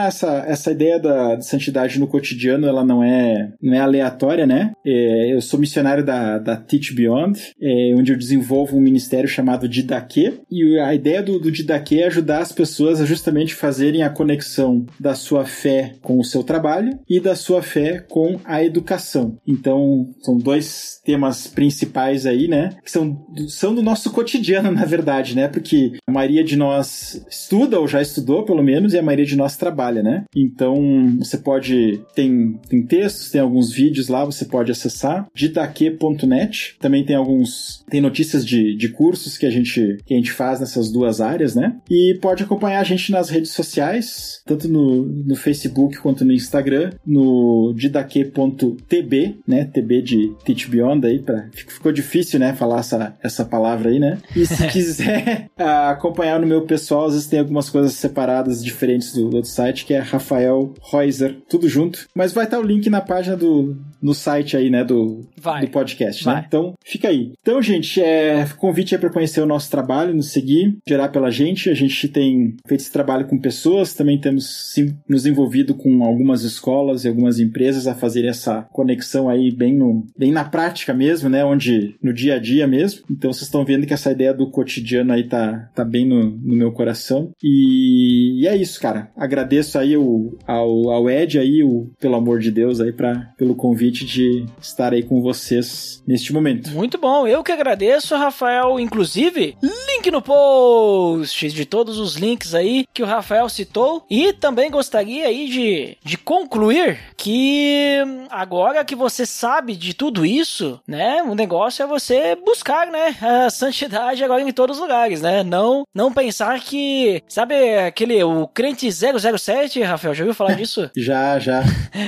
[0.06, 4.72] essa, essa ideia da, santidade no cotidiano, ela não é, não é aleatória, né?
[4.84, 9.68] É, eu sou missionário da, da Teach Beyond, é, onde eu desenvolvo um ministério chamado
[9.68, 10.34] Didaquê.
[10.50, 14.86] E a ideia do, do Didaquê é ajudar as pessoas a justamente fazerem a conexão
[14.98, 19.38] da sua fé com o seu trabalho e da sua fé com a educação.
[19.46, 22.70] Então, são dois temas principais aí, né?
[22.84, 25.48] Que são, são do nosso cotidiano, na verdade, né?
[25.48, 29.36] Porque a maioria de nós estuda ou já estudou, pelo menos, e a maioria de
[29.36, 30.24] nós trabalha, né?
[30.34, 32.00] Então, você pode.
[32.14, 35.26] Tem, tem textos, tem alguns vídeos lá, você pode acessar.
[35.34, 36.76] Ditaque.net.
[36.80, 37.84] Também tem alguns.
[37.90, 41.54] Tem notícias de, de cursos que a, gente, que a gente faz nessas duas áreas,
[41.54, 41.76] né?
[41.90, 46.92] E pode acompanhar a gente nas redes sociais, tanto no, no Facebook quanto no Instagram,
[47.06, 49.64] no didaque.tb, né?
[49.66, 52.54] TB de Teach Beyond aí, pra, ficou difícil, né?
[52.54, 54.18] Falar essa, essa palavra aí, né?
[54.34, 59.25] E se quiser acompanhar no meu pessoal, às vezes tem algumas coisas separadas, diferentes do,
[59.28, 62.08] do outro site, que é Rafael Reuser, tudo junto.
[62.14, 65.70] Mas vai estar o link na página do no site aí, né, do, vai, do
[65.70, 66.32] podcast, né?
[66.32, 66.40] vai.
[66.40, 66.46] né?
[66.48, 67.32] Então, fica aí.
[67.40, 71.70] Então, gente, é, convite é para conhecer o nosso trabalho, nos seguir, gerar pela gente.
[71.70, 76.42] A gente tem feito esse trabalho com pessoas, também temos sim, nos envolvido com algumas
[76.42, 81.28] escolas e algumas empresas a fazer essa conexão aí bem, no, bem na prática mesmo,
[81.28, 81.44] né?
[81.44, 83.02] Onde no dia a dia mesmo.
[83.10, 86.56] Então, vocês estão vendo que essa ideia do cotidiano aí tá, tá bem no, no
[86.56, 87.30] meu coração.
[87.42, 89.10] E, e, é isso, cara.
[89.16, 93.54] Agradeço aí o, ao, ao Ed aí, o, pelo amor de Deus, aí pra, pelo
[93.54, 96.70] convite de estar aí com vocês neste momento.
[96.70, 97.26] Muito bom.
[97.26, 98.78] Eu que agradeço, Rafael.
[98.80, 104.04] Inclusive, link no post de todos os links aí que o Rafael citou.
[104.10, 107.98] E também gostaria aí de, de concluir que
[108.30, 111.22] agora que você sabe de tudo isso, né?
[111.22, 113.16] O negócio é você buscar, né?
[113.20, 115.42] A santidade agora em todos os lugares, né?
[115.42, 120.90] Não, não pensar que Sabe aquele, o crente 007, Rafael, já ouviu falar disso?
[120.96, 121.62] já, já.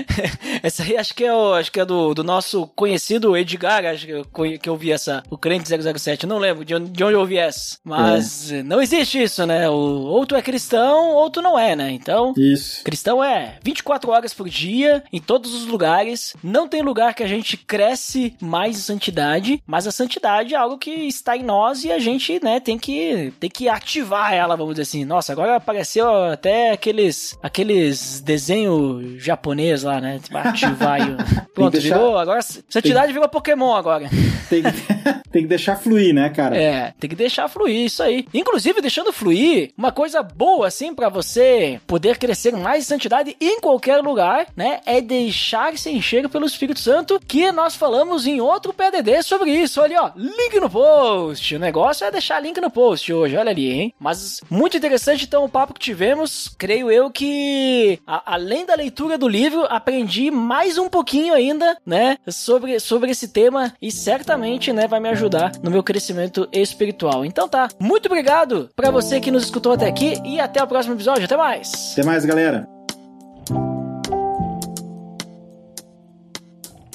[0.62, 4.06] essa aí acho que é, o, acho que é do, do nosso conhecido Edgar, acho
[4.06, 4.24] que eu,
[4.58, 7.36] que eu vi essa, o crente 007, não lembro de onde, de onde eu ouvi
[7.36, 7.76] essa.
[7.84, 8.62] Mas é.
[8.62, 9.68] não existe isso, né?
[9.68, 11.90] O, ou tu é cristão, ou tu não é, né?
[11.90, 12.82] Então, isso.
[12.82, 16.34] cristão é 24 horas por dia, em todos os lugares.
[16.42, 20.78] Não tem lugar que a gente cresce mais em santidade, mas a santidade é algo
[20.78, 24.74] que está em nós e a gente, né, tem que, tem que ativar ela, vamos
[24.74, 25.04] dizer assim.
[25.04, 30.18] Nossa, agora apareceu até aqueles aqueles desenho japonês lá, né?
[30.22, 30.98] Tipo, ativar
[31.59, 32.18] Pronto, deixar- virou.
[32.18, 34.09] Agora, santidade virou Pokémon agora.
[34.48, 34.70] Tem que,
[35.30, 36.56] tem que deixar fluir, né, cara?
[36.56, 38.26] É, tem que deixar fluir isso aí.
[38.32, 43.61] Inclusive, deixando fluir, uma coisa boa, assim, pra você poder crescer mais em santidade em
[43.61, 44.80] qualquer lugar, né?
[44.86, 49.80] É deixar se encher pelo Espírito Santo, que nós falamos em outro PDD sobre isso.
[49.80, 51.54] Olha, ó, link no post.
[51.54, 53.94] O negócio é deixar link no post hoje, olha ali, hein?
[53.98, 56.48] Mas muito interessante, então, o papo que tivemos.
[56.56, 62.18] Creio eu que, a- além da leitura do livro, aprendi mais um pouquinho ainda, né?
[62.28, 67.24] Sobre, sobre esse tema e certamente, né, vai me ajudar no meu crescimento espiritual.
[67.24, 70.94] Então tá, muito obrigado pra você que nos escutou até aqui e até o próximo
[70.94, 71.24] episódio.
[71.24, 71.92] Até mais!
[71.92, 72.68] Até mais, galera.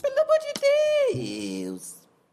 [0.01, 0.53] Pelo amor de
[1.63, 1.92] Deus.